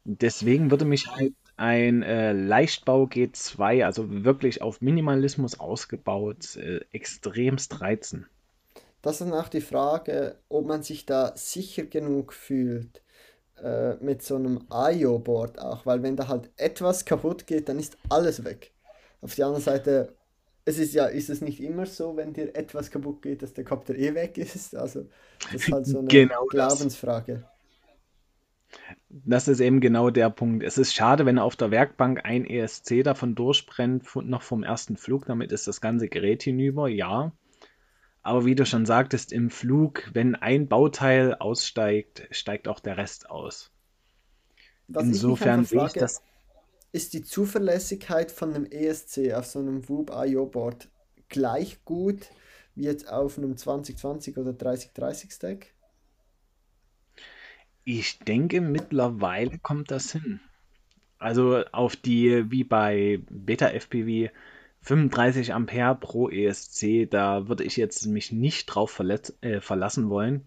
Deswegen 0.05 0.71
würde 0.71 0.85
mich 0.85 1.07
halt 1.07 1.33
ein 1.57 2.03
äh, 2.03 2.33
Leichtbau 2.33 3.05
G2, 3.05 3.85
also 3.85 4.23
wirklich 4.23 4.61
auf 4.61 4.81
Minimalismus 4.81 5.59
ausgebaut, 5.59 6.55
äh, 6.57 6.81
extremst 6.91 7.81
reizen. 7.81 8.27
Das 9.01 9.19
ist 9.19 9.21
dann 9.21 9.33
auch 9.39 9.49
die 9.49 9.61
Frage, 9.61 10.37
ob 10.49 10.65
man 10.65 10.83
sich 10.83 11.05
da 11.05 11.33
sicher 11.35 11.83
genug 11.83 12.33
fühlt 12.33 13.01
äh, 13.63 13.95
mit 13.97 14.23
so 14.23 14.35
einem 14.35 14.67
IO-Board 14.71 15.59
auch, 15.59 15.85
weil 15.85 16.03
wenn 16.03 16.15
da 16.17 16.27
halt 16.27 16.51
etwas 16.57 17.05
kaputt 17.05 17.47
geht, 17.47 17.69
dann 17.69 17.79
ist 17.79 17.97
alles 18.09 18.43
weg. 18.45 18.73
Auf 19.21 19.35
der 19.35 19.47
anderen 19.47 19.63
Seite 19.63 20.13
es 20.65 20.77
ist 20.79 20.93
ja, 20.93 21.05
ist 21.07 21.29
es 21.29 21.41
nicht 21.41 21.61
immer 21.61 21.85
so, 21.85 22.15
wenn 22.17 22.33
dir 22.33 22.55
etwas 22.55 22.91
kaputt 22.91 23.21
geht, 23.21 23.41
dass 23.41 23.53
der 23.53 23.65
Kopter 23.65 23.95
eh 23.95 24.13
weg 24.15 24.37
ist? 24.37 24.75
Also, 24.75 25.07
das 25.51 25.53
ist 25.53 25.71
halt 25.71 25.87
so 25.87 25.99
eine 25.99 26.07
Genau. 26.09 26.45
Glaubensfrage. 26.47 27.43
Das 27.43 27.52
ist 29.47 29.59
eben 29.59 29.79
genau 29.79 30.09
der 30.09 30.29
Punkt. 30.29 30.63
Es 30.63 30.77
ist 30.77 30.93
schade, 30.93 31.25
wenn 31.25 31.39
auf 31.39 31.55
der 31.55 31.71
Werkbank 31.71 32.21
ein 32.23 32.45
ESC 32.45 33.03
davon 33.03 33.35
durchbrennt, 33.35 34.03
noch 34.15 34.41
vom 34.41 34.63
ersten 34.63 34.97
Flug. 34.97 35.25
Damit 35.25 35.51
ist 35.51 35.67
das 35.67 35.81
ganze 35.81 36.07
Gerät 36.07 36.43
hinüber, 36.43 36.87
ja. 36.87 37.31
Aber 38.21 38.45
wie 38.45 38.55
du 38.55 38.65
schon 38.65 38.85
sagtest, 38.85 39.33
im 39.33 39.49
Flug, 39.49 40.09
wenn 40.13 40.35
ein 40.35 40.67
Bauteil 40.67 41.35
aussteigt, 41.35 42.27
steigt 42.31 42.67
auch 42.67 42.79
der 42.79 42.97
Rest 42.97 43.29
aus. 43.29 43.71
Was 44.87 45.03
Insofern 45.03 45.65
sehe 45.65 45.85
ich 45.85 45.93
das 45.93 46.21
ist 46.93 47.13
die 47.13 47.23
Zuverlässigkeit 47.23 48.31
von 48.31 48.53
einem 48.53 48.65
ESC 48.65 49.33
auf 49.33 49.47
so 49.47 49.59
einem 49.59 49.89
Whoop 49.89 50.11
IO 50.13 50.45
Board 50.45 50.87
gleich 51.27 51.83
gut 51.83 52.29
wie 52.75 52.83
jetzt 52.83 53.07
auf 53.09 53.37
einem 53.37 53.57
2020 53.57 54.37
oder 54.37 54.53
3030 54.53 55.31
Stack? 55.31 55.72
Ich 57.85 58.19
denke, 58.19 58.61
mittlerweile 58.61 59.59
kommt 59.59 59.91
das 59.91 60.11
hin. 60.11 60.39
Also 61.19 61.63
auf 61.71 61.95
die, 61.95 62.49
wie 62.51 62.63
bei 62.63 63.19
Beta 63.29 63.67
FPV, 63.67 64.31
35 64.81 65.53
Ampere 65.53 65.95
pro 65.95 66.29
ESC, 66.29 67.09
da 67.09 67.47
würde 67.47 67.63
ich 67.63 67.77
jetzt 67.77 68.05
mich 68.05 68.31
nicht 68.31 68.65
drauf 68.65 68.99
äh, 68.99 69.61
verlassen 69.61 70.09
wollen. 70.09 70.45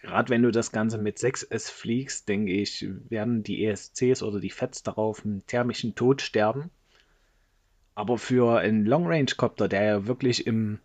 Gerade 0.00 0.30
wenn 0.30 0.42
du 0.42 0.50
das 0.50 0.72
Ganze 0.72 0.98
mit 0.98 1.18
6S 1.18 1.70
fliegst, 1.70 2.28
denke 2.28 2.52
ich, 2.52 2.86
werden 3.08 3.42
die 3.42 3.64
ESCs 3.64 4.22
oder 4.22 4.40
die 4.40 4.50
FETs 4.50 4.82
darauf 4.82 5.24
einen 5.24 5.46
thermischen 5.46 5.94
Tod 5.94 6.22
sterben. 6.22 6.70
Aber 7.94 8.18
für 8.18 8.58
einen 8.58 8.86
Long-Range-Copter, 8.86 9.68
der 9.68 9.84
ja 9.84 10.06
wirklich 10.06 10.46
im 10.46 10.78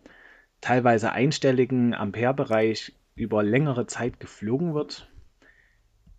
teilweise 0.60 1.12
einstelligen 1.12 1.94
Ampere-Bereich 1.94 2.92
über 3.14 3.42
längere 3.42 3.86
Zeit 3.86 4.20
geflogen 4.20 4.74
wird, 4.74 5.08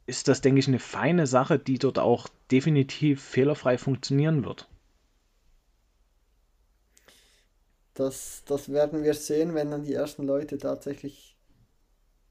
ist 0.09 0.27
das, 0.27 0.41
denke 0.41 0.59
ich, 0.59 0.67
eine 0.67 0.79
feine 0.79 1.27
Sache, 1.27 1.59
die 1.59 1.77
dort 1.77 1.99
auch 1.99 2.27
definitiv 2.51 3.23
fehlerfrei 3.23 3.77
funktionieren 3.77 4.43
wird. 4.43 4.67
Das, 7.93 8.43
das 8.45 8.71
werden 8.71 9.03
wir 9.03 9.13
sehen, 9.13 9.53
wenn 9.53 9.71
dann 9.71 9.83
die 9.83 9.93
ersten 9.93 10.25
Leute 10.25 10.57
tatsächlich 10.57 11.37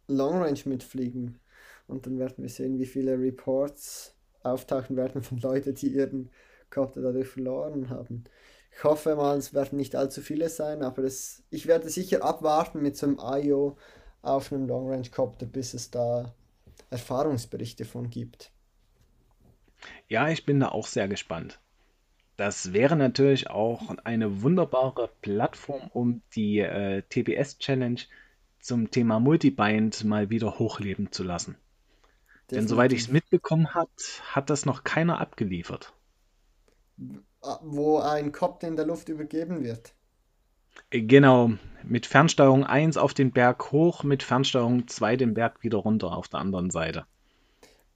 Long 0.09 0.43
Range 0.43 0.61
mitfliegen. 0.65 1.41
Und 1.87 2.07
dann 2.07 2.19
werden 2.19 2.43
wir 2.43 2.49
sehen, 2.49 2.79
wie 2.79 2.87
viele 2.87 3.19
Reports 3.19 4.15
auftauchen 4.43 4.97
werden 4.97 5.23
von 5.23 5.39
Leuten, 5.39 5.75
die 5.75 5.89
ihren 5.89 6.31
Copter 6.71 7.01
dadurch 7.01 7.29
verloren 7.29 7.91
haben. 7.91 8.25
Ich 8.73 8.85
hoffe 8.85 9.17
mal, 9.17 9.39
es 9.39 9.55
werden 9.55 9.77
nicht 9.77 9.97
allzu 9.97 10.21
viele 10.21 10.49
sein, 10.49 10.83
aber 10.83 11.03
es, 11.05 11.43
ich 11.51 11.67
werde 11.67 11.89
sicher 11.89 12.23
abwarten 12.23 12.81
mit 12.81 12.97
so 12.97 13.07
einem 13.07 13.19
IO 13.19 13.77
auf 14.23 14.53
einem 14.53 14.67
Long 14.67 14.89
Range 14.91 15.09
Copter, 15.11 15.47
bis 15.47 15.75
es 15.75 15.91
da 15.91 16.35
Erfahrungsberichte 16.91 17.85
von 17.85 18.11
gibt. 18.11 18.53
Ja, 20.09 20.29
ich 20.29 20.45
bin 20.45 20.61
da 20.61 20.69
auch 20.71 20.87
sehr 20.87 21.09
gespannt. 21.09 21.61
Das 22.37 22.73
wäre 22.73 22.97
natürlich 22.97 23.51
auch 23.51 23.97
eine 24.05 24.43
wunderbare 24.43 25.11
Plattform, 25.23 25.89
um 25.93 26.23
die 26.35 26.61
äh, 26.61 27.03
TBS 27.09 27.59
Challenge 27.59 28.01
zum 28.61 28.91
Thema 28.91 29.21
Multibind 29.21 30.05
mal 30.05 30.31
wieder 30.31 30.59
hochleben 30.59 31.11
zu 31.13 31.25
lassen. 31.25 31.57
Denn 32.55 32.67
soweit 32.69 32.93
ich 32.93 33.01
es 33.03 33.07
Definitiv. 33.07 33.11
mitbekommen 33.11 33.75
hat, 33.75 33.91
hat 34.25 34.51
das 34.51 34.67
noch 34.67 34.85
keiner 34.85 35.21
abgeliefert. 35.21 35.95
Ah, 37.43 37.59
Wo 37.63 37.99
ein 37.99 38.31
Copter 38.33 38.69
in 38.69 38.77
der 38.77 38.87
Luft 38.87 39.09
übergeben 39.09 39.65
wird. 39.65 39.93
Genau, 40.91 41.53
mit 41.83 42.05
Fernsteuerung 42.05 42.65
eins 42.65 42.99
auf 42.99 43.15
den 43.15 43.33
Berg 43.33 43.73
hoch, 43.73 44.03
mit 44.05 44.23
Fernsteuerung 44.23 44.87
2 44.87 45.17
den 45.17 45.33
Berg 45.33 45.63
wieder 45.63 45.79
runter 45.79 46.13
auf 46.15 46.29
der 46.29 46.41
anderen 46.41 46.71
Seite. 46.71 47.07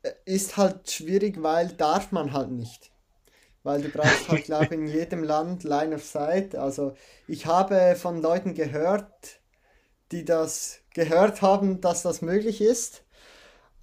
Äh, 0.02 0.12
Ist 0.24 0.56
halt 0.56 0.90
schwierig, 0.90 1.42
weil 1.42 1.68
darf 1.68 2.12
man 2.12 2.32
halt 2.32 2.50
nicht. 2.50 2.90
Weil 3.64 3.82
du 3.82 3.90
brauchst 3.90 4.28
halt, 4.28 4.44
glaube 4.44 4.74
ich, 4.74 4.80
in 4.80 4.88
jedem 4.92 5.24
Land 5.24 5.64
Line 5.64 5.94
of 5.96 6.04
Sight. 6.04 6.56
Also 6.56 6.94
ich 7.26 7.46
habe 7.46 7.96
von 7.96 8.22
Leuten 8.22 8.54
gehört, 8.54 9.40
die 10.12 10.24
das 10.24 10.80
gehört 10.94 11.42
haben, 11.42 11.80
dass 11.80 12.02
das 12.02 12.22
möglich 12.22 12.60
ist, 12.60 13.04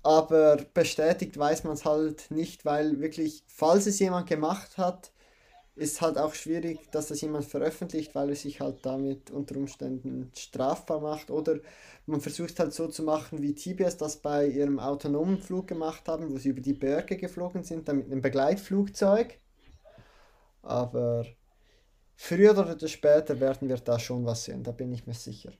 aber 0.03 0.57
bestätigt 0.73 1.37
weiß 1.37 1.63
man 1.65 1.73
es 1.73 1.85
halt 1.85 2.31
nicht, 2.31 2.65
weil 2.65 3.01
wirklich, 3.01 3.43
falls 3.47 3.87
es 3.87 3.99
jemand 3.99 4.27
gemacht 4.27 4.77
hat, 4.77 5.11
ist 5.79 6.01
halt 6.01 6.17
auch 6.17 6.33
schwierig, 6.33 6.91
dass 6.91 7.07
das 7.07 7.21
jemand 7.21 7.45
veröffentlicht, 7.45 8.13
weil 8.13 8.29
er 8.29 8.35
sich 8.35 8.59
halt 8.59 8.85
damit 8.85 9.31
unter 9.31 9.55
Umständen 9.55 10.31
strafbar 10.35 10.99
macht. 10.99 11.31
Oder 11.31 11.59
man 12.05 12.21
versucht 12.21 12.59
halt 12.59 12.73
so 12.73 12.87
zu 12.87 13.03
machen, 13.03 13.41
wie 13.41 13.55
TBS 13.55 13.97
das 13.97 14.17
bei 14.17 14.45
ihrem 14.47 14.79
autonomen 14.79 15.39
Flug 15.39 15.67
gemacht 15.67 16.07
haben, 16.07 16.29
wo 16.29 16.37
sie 16.37 16.49
über 16.49 16.61
die 16.61 16.73
Berge 16.73 17.17
geflogen 17.17 17.63
sind, 17.63 17.87
dann 17.87 17.97
mit 17.97 18.11
einem 18.11 18.21
Begleitflugzeug. 18.21 19.39
Aber 20.61 21.25
früher 22.15 22.51
oder 22.51 22.87
später 22.87 23.39
werden 23.39 23.69
wir 23.69 23.77
da 23.77 23.97
schon 23.97 24.25
was 24.25 24.43
sehen, 24.43 24.63
da 24.63 24.71
bin 24.71 24.91
ich 24.91 25.07
mir 25.07 25.13
sicher. 25.13 25.53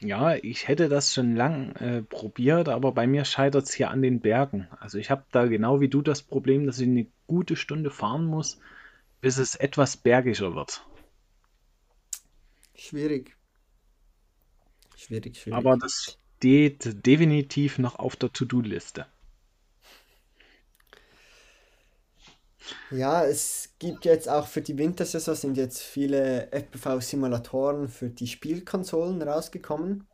Ja, 0.00 0.34
ich 0.34 0.66
hätte 0.66 0.88
das 0.88 1.14
schon 1.14 1.36
lang 1.36 1.76
äh, 1.76 2.02
probiert, 2.02 2.68
aber 2.68 2.92
bei 2.92 3.06
mir 3.06 3.24
scheitert 3.24 3.64
es 3.64 3.72
hier 3.72 3.90
an 3.90 4.02
den 4.02 4.20
Bergen. 4.20 4.68
Also 4.80 4.98
ich 4.98 5.10
habe 5.10 5.24
da 5.30 5.46
genau 5.46 5.80
wie 5.80 5.88
du 5.88 6.02
das 6.02 6.20
Problem, 6.22 6.66
dass 6.66 6.80
ich 6.80 6.88
eine 6.88 7.06
gute 7.26 7.54
Stunde 7.56 7.90
fahren 7.90 8.26
muss, 8.26 8.58
bis 9.24 9.38
es 9.38 9.54
etwas 9.54 9.96
bergischer 9.96 10.54
wird. 10.54 10.84
Schwierig, 12.74 13.34
schwierig, 14.96 15.38
Aber 15.50 15.78
schwierig. 15.78 15.80
das 15.80 16.18
steht 16.36 17.06
definitiv 17.06 17.78
noch 17.78 17.98
auf 17.98 18.16
der 18.16 18.30
To-Do-Liste. 18.34 19.06
Ja, 22.90 23.24
es 23.24 23.70
gibt 23.78 24.04
jetzt 24.04 24.28
auch 24.28 24.46
für 24.46 24.60
die 24.60 24.76
Wintersaison 24.76 25.34
sind 25.34 25.56
jetzt 25.56 25.80
viele 25.80 26.52
FPV-Simulatoren 26.52 27.88
für 27.88 28.10
die 28.10 28.26
Spielkonsolen 28.26 29.22
rausgekommen. 29.22 30.06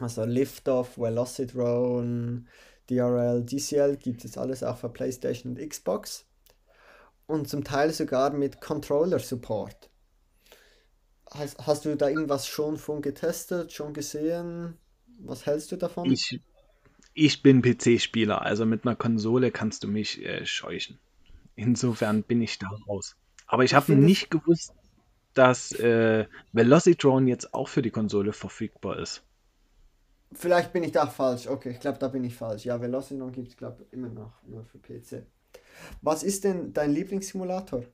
Also 0.00 0.24
Liftoff, 0.24 0.98
Velocitron, 0.98 2.48
DRL, 2.90 3.46
DCL 3.46 3.98
gibt 3.98 4.24
es 4.24 4.36
alles 4.36 4.64
auch 4.64 4.78
für 4.78 4.88
PlayStation 4.88 5.52
und 5.56 5.68
Xbox. 5.68 6.26
Und 7.32 7.48
zum 7.48 7.64
Teil 7.64 7.94
sogar 7.94 8.30
mit 8.30 8.60
Controller-Support. 8.60 9.88
Hast, 11.30 11.66
hast 11.66 11.86
du 11.86 11.96
da 11.96 12.10
irgendwas 12.10 12.46
schon 12.46 12.76
von 12.76 13.00
getestet, 13.00 13.72
schon 13.72 13.94
gesehen? 13.94 14.76
Was 15.18 15.46
hältst 15.46 15.72
du 15.72 15.76
davon? 15.76 16.12
Ich, 16.12 16.38
ich 17.14 17.42
bin 17.42 17.62
PC-Spieler, 17.62 18.42
also 18.42 18.66
mit 18.66 18.84
einer 18.84 18.96
Konsole 18.96 19.50
kannst 19.50 19.82
du 19.82 19.88
mich 19.88 20.22
äh, 20.22 20.44
scheuchen. 20.44 20.98
Insofern 21.56 22.22
bin 22.22 22.42
ich 22.42 22.58
da 22.58 22.68
raus. 22.86 23.16
Aber 23.46 23.64
ich 23.64 23.72
habe 23.72 23.94
nicht 23.94 24.30
gewusst, 24.30 24.74
dass 25.32 25.72
äh, 25.72 26.26
Velocitron 26.52 27.28
jetzt 27.28 27.54
auch 27.54 27.68
für 27.68 27.80
die 27.80 27.90
Konsole 27.90 28.34
verfügbar 28.34 28.98
ist. 28.98 29.22
Vielleicht 30.34 30.74
bin 30.74 30.82
ich 30.82 30.92
da 30.92 31.06
falsch. 31.06 31.46
Okay, 31.46 31.70
ich 31.70 31.80
glaube, 31.80 31.98
da 31.98 32.08
bin 32.08 32.24
ich 32.24 32.34
falsch. 32.34 32.66
Ja, 32.66 32.78
Velociraptor 32.78 33.32
gibt 33.32 33.48
es, 33.48 33.56
glaube 33.56 33.84
ich, 33.84 33.92
immer 33.94 34.10
noch 34.10 34.42
nur 34.42 34.66
für 34.66 34.76
PC. 34.76 35.24
Was 36.00 36.22
ist 36.22 36.44
denn 36.44 36.72
dein 36.72 36.92
Lieblingssimulator? 36.92 37.84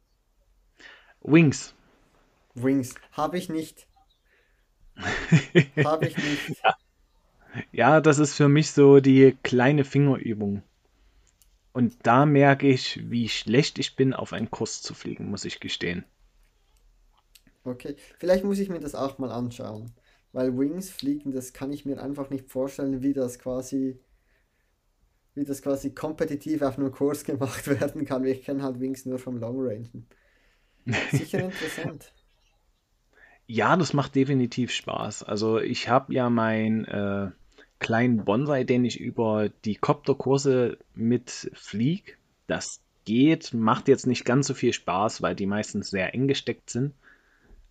Wings. 1.22 1.74
Wings. 2.54 2.94
Habe 3.12 3.38
ich 3.38 3.48
nicht. 3.48 3.86
Habe 5.84 6.06
ich 6.06 6.16
nicht. 6.16 6.62
Ja, 7.72 8.00
das 8.00 8.18
ist 8.18 8.34
für 8.34 8.48
mich 8.48 8.70
so 8.70 9.00
die 9.00 9.36
kleine 9.42 9.84
Fingerübung. 9.84 10.62
Und 11.72 11.94
da 12.06 12.26
merke 12.26 12.68
ich, 12.68 13.10
wie 13.10 13.28
schlecht 13.28 13.78
ich 13.78 13.96
bin, 13.96 14.12
auf 14.12 14.32
einen 14.32 14.50
Kurs 14.50 14.82
zu 14.82 14.94
fliegen, 14.94 15.30
muss 15.30 15.44
ich 15.44 15.58
gestehen. 15.58 16.04
Okay. 17.64 17.96
Vielleicht 18.18 18.44
muss 18.44 18.58
ich 18.58 18.68
mir 18.68 18.80
das 18.80 18.94
auch 18.94 19.18
mal 19.18 19.30
anschauen. 19.30 19.92
Weil 20.32 20.56
Wings 20.58 20.90
fliegen, 20.90 21.32
das 21.32 21.52
kann 21.52 21.72
ich 21.72 21.84
mir 21.86 22.02
einfach 22.02 22.30
nicht 22.30 22.50
vorstellen, 22.50 23.02
wie 23.02 23.12
das 23.12 23.38
quasi, 23.38 23.98
wie 25.38 25.44
das 25.44 25.62
quasi 25.62 25.94
kompetitiv 25.94 26.62
auf 26.62 26.78
einem 26.78 26.92
Kurs 26.92 27.24
gemacht 27.24 27.66
werden 27.80 28.04
kann. 28.04 28.24
Ich 28.24 28.44
kenne 28.44 28.62
halt 28.62 28.80
Wings 28.80 29.06
nur 29.06 29.18
vom 29.18 29.38
Long 29.38 29.60
Range. 29.60 29.88
Sicher 31.12 31.44
interessant. 31.44 32.12
Ja, 33.46 33.76
das 33.76 33.94
macht 33.94 34.14
definitiv 34.14 34.72
Spaß. 34.72 35.22
Also 35.22 35.58
ich 35.58 35.88
habe 35.88 36.12
ja 36.12 36.28
meinen 36.28 36.84
äh, 36.84 37.30
kleinen 37.78 38.24
Bonsai, 38.24 38.64
den 38.64 38.84
ich 38.84 39.00
über 39.00 39.48
die 39.64 39.76
Copterkurse 39.76 40.78
mit 40.94 41.50
flieg. 41.54 42.18
Das 42.46 42.80
geht, 43.04 43.54
macht 43.54 43.88
jetzt 43.88 44.06
nicht 44.06 44.24
ganz 44.24 44.46
so 44.46 44.54
viel 44.54 44.72
Spaß, 44.72 45.22
weil 45.22 45.34
die 45.34 45.46
meistens 45.46 45.88
sehr 45.90 46.14
eng 46.14 46.28
gesteckt 46.28 46.68
sind. 46.68 46.92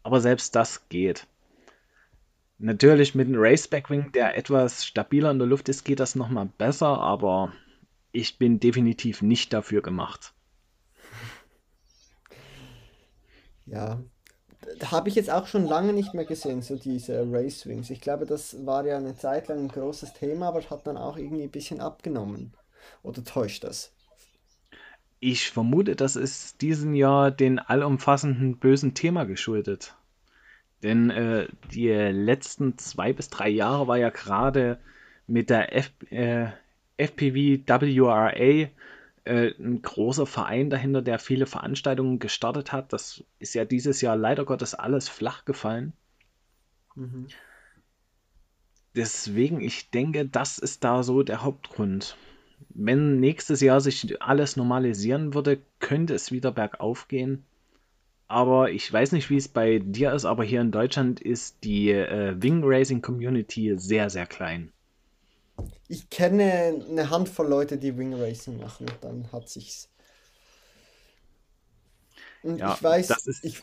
Aber 0.02 0.20
selbst 0.20 0.56
das 0.56 0.90
geht. 0.90 1.28
Natürlich 2.60 3.14
mit 3.14 3.28
einem 3.28 3.40
Racebackwing, 3.40 4.12
der 4.14 4.36
etwas 4.38 4.86
stabiler 4.86 5.32
in 5.32 5.40
der 5.40 5.48
Luft 5.48 5.70
ist, 5.70 5.84
geht 5.84 6.00
das 6.00 6.16
nochmal 6.16 6.50
besser, 6.58 7.00
aber 7.00 7.54
ich 8.12 8.38
bin 8.40 8.60
definitiv 8.60 9.22
nicht 9.22 9.54
dafür 9.54 9.82
gemacht. 9.82 10.34
Ja, 13.70 14.02
habe 14.86 15.10
ich 15.10 15.16
jetzt 15.16 15.30
auch 15.30 15.48
schon 15.48 15.66
lange 15.66 15.94
nicht 15.94 16.14
mehr 16.14 16.26
gesehen, 16.26 16.62
so 16.62 16.78
diese 16.78 17.26
Racewings. 17.32 17.90
Ich 17.90 18.02
glaube, 18.02 18.26
das 18.26 18.66
war 18.66 18.86
ja 18.86 18.98
eine 18.98 19.16
Zeit 19.16 19.48
lang 19.48 19.60
ein 19.60 19.68
großes 19.68 20.14
Thema, 20.14 20.50
aber 20.50 20.62
hat 20.70 20.88
dann 20.88 20.98
auch 20.98 21.18
irgendwie 21.18 21.44
ein 21.44 21.52
bisschen 21.52 21.80
abgenommen. 21.80 22.54
Oder 23.04 23.24
täuscht 23.24 23.64
das? 23.64 23.92
Ich 25.20 25.50
vermute, 25.50 25.96
das 25.96 26.16
ist 26.16 26.62
diesen 26.62 26.94
Jahr 26.94 27.32
den 27.32 27.60
allumfassenden 27.60 28.58
bösen 28.58 28.94
Thema 28.94 29.26
geschuldet. 29.26 29.96
Denn 30.84 31.10
äh, 31.10 31.48
die 31.72 31.90
letzten 31.90 32.78
zwei 32.78 33.14
bis 33.14 33.30
drei 33.30 33.50
Jahre 33.50 33.88
war 33.88 33.98
ja 33.98 34.10
gerade 34.10 34.80
mit 35.26 35.50
der 35.50 35.76
F, 35.76 35.92
äh, 36.10 36.48
FPV-WRA 36.98 38.32
äh, 39.28 39.54
ein 39.60 39.82
großer 39.82 40.26
Verein 40.26 40.70
dahinter, 40.70 41.02
der 41.02 41.20
viele 41.20 41.46
Veranstaltungen 41.46 42.20
gestartet 42.20 42.72
hat. 42.72 42.94
Das 42.94 43.24
ist 43.40 43.56
ja 43.56 43.66
dieses 43.66 44.02
Jahr 44.02 44.16
leider 44.16 44.46
Gottes 44.46 44.74
alles 44.74 45.10
flach 45.10 45.46
gefallen. 45.46 45.94
Mhm. 46.96 47.28
Deswegen, 48.96 49.62
ich 49.62 49.92
denke, 49.92 50.26
das 50.26 50.58
ist 50.58 50.84
da 50.84 51.04
so 51.04 51.22
der 51.24 51.44
Hauptgrund. 51.44 52.18
Wenn 52.70 53.20
nächstes 53.20 53.62
Jahr 53.62 53.82
sich 53.82 54.22
alles 54.22 54.56
normalisieren 54.56 55.34
würde, 55.34 55.60
könnte 55.80 56.16
es 56.16 56.32
wieder 56.32 56.52
bergauf 56.52 57.08
gehen. 57.08 57.44
Aber 58.30 58.72
ich 58.72 58.92
weiß 58.92 59.12
nicht, 59.12 59.30
wie 59.30 59.36
es 59.36 59.50
bei 59.50 59.80
dir 59.80 60.14
ist, 60.14 60.24
aber 60.24 60.44
hier 60.46 60.62
in 60.62 60.72
Deutschland 60.72 61.20
ist 61.20 61.64
die 61.66 61.92
äh, 61.92 62.42
Wing 62.42 62.62
Racing 62.64 63.02
Community 63.02 63.74
sehr, 63.78 64.10
sehr 64.10 64.26
klein. 64.26 64.72
Ich 65.90 66.10
kenne 66.10 66.82
eine 66.90 67.10
Handvoll 67.10 67.48
Leute, 67.48 67.78
die 67.78 67.98
Wing 67.98 68.14
Racing 68.14 68.60
machen. 68.60 68.86
Dann 69.02 69.32
hat 69.32 69.50
sich's. 69.50 69.90
Und 72.42 72.62
Ja, 72.62 72.68
ich 72.68 72.82
weiß, 72.82 73.24
ist. 73.26 73.42
ich, 73.42 73.62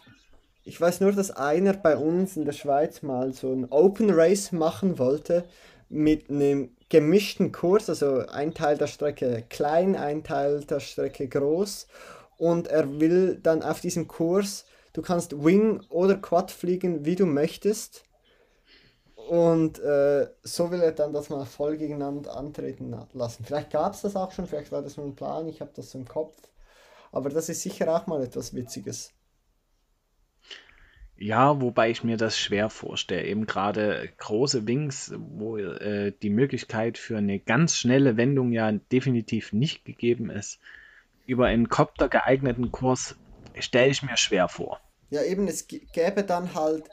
ich 0.64 0.80
weiß 0.80 1.00
nur, 1.00 1.12
dass 1.12 1.30
einer 1.30 1.74
bei 1.74 1.96
uns 1.96 2.36
in 2.36 2.44
der 2.44 2.52
Schweiz 2.52 3.02
mal 3.02 3.32
so 3.32 3.52
ein 3.52 3.66
Open 3.70 4.10
Race 4.10 4.52
machen 4.52 4.98
wollte 4.98 5.44
mit 5.88 6.30
einem 6.30 6.70
gemischten 6.88 7.52
Kurs, 7.52 7.88
also 7.88 8.26
ein 8.28 8.54
Teil 8.54 8.78
der 8.78 8.86
Strecke 8.86 9.44
klein, 9.48 9.96
ein 9.96 10.24
Teil 10.24 10.64
der 10.64 10.80
Strecke 10.80 11.28
groß. 11.28 11.86
Und 12.36 12.68
er 12.68 13.00
will 13.00 13.38
dann 13.42 13.62
auf 13.62 13.80
diesem 13.80 14.08
Kurs, 14.08 14.66
du 14.92 15.02
kannst 15.02 15.44
Wing 15.44 15.80
oder 15.88 16.16
Quad 16.16 16.50
fliegen, 16.50 17.04
wie 17.04 17.16
du 17.16 17.26
möchtest. 17.26 18.04
Und 19.14 19.78
äh, 19.78 20.28
so 20.42 20.70
will 20.70 20.80
er 20.80 20.92
dann 20.92 21.12
das 21.12 21.30
mal 21.30 21.46
voll 21.46 21.78
gegeneinander 21.78 22.36
antreten 22.36 22.94
lassen. 23.12 23.44
Vielleicht 23.44 23.70
gab 23.70 23.94
es 23.94 24.02
das 24.02 24.16
auch 24.16 24.32
schon, 24.32 24.46
vielleicht 24.46 24.72
war 24.72 24.82
das 24.82 24.96
nur 24.96 25.06
ein 25.06 25.16
Plan, 25.16 25.48
ich 25.48 25.60
habe 25.60 25.70
das 25.74 25.90
so 25.90 25.98
im 25.98 26.06
Kopf. 26.06 26.36
Aber 27.10 27.30
das 27.30 27.48
ist 27.48 27.62
sicher 27.62 27.94
auch 27.94 28.06
mal 28.06 28.22
etwas 28.22 28.54
Witziges. 28.54 29.12
Ja, 31.16 31.60
wobei 31.60 31.90
ich 31.90 32.02
mir 32.02 32.16
das 32.16 32.38
schwer 32.38 32.70
vorstelle. 32.70 33.24
Eben 33.24 33.46
gerade 33.46 34.10
große 34.18 34.66
Wings, 34.66 35.14
wo 35.16 35.56
äh, 35.56 36.12
die 36.22 36.30
Möglichkeit 36.30 36.98
für 36.98 37.16
eine 37.16 37.38
ganz 37.38 37.76
schnelle 37.76 38.16
Wendung 38.16 38.50
ja 38.52 38.70
definitiv 38.72 39.52
nicht 39.52 39.84
gegeben 39.84 40.28
ist. 40.28 40.58
Über 41.26 41.46
einen 41.46 41.68
Copter 41.68 42.08
geeigneten 42.08 42.70
Kurs 42.70 43.16
stelle 43.58 43.90
ich 43.90 44.02
mir 44.02 44.16
schwer 44.16 44.48
vor. 44.48 44.80
Ja, 45.10 45.22
eben, 45.22 45.48
es 45.48 45.66
gäbe 45.68 46.24
dann 46.24 46.54
halt 46.54 46.88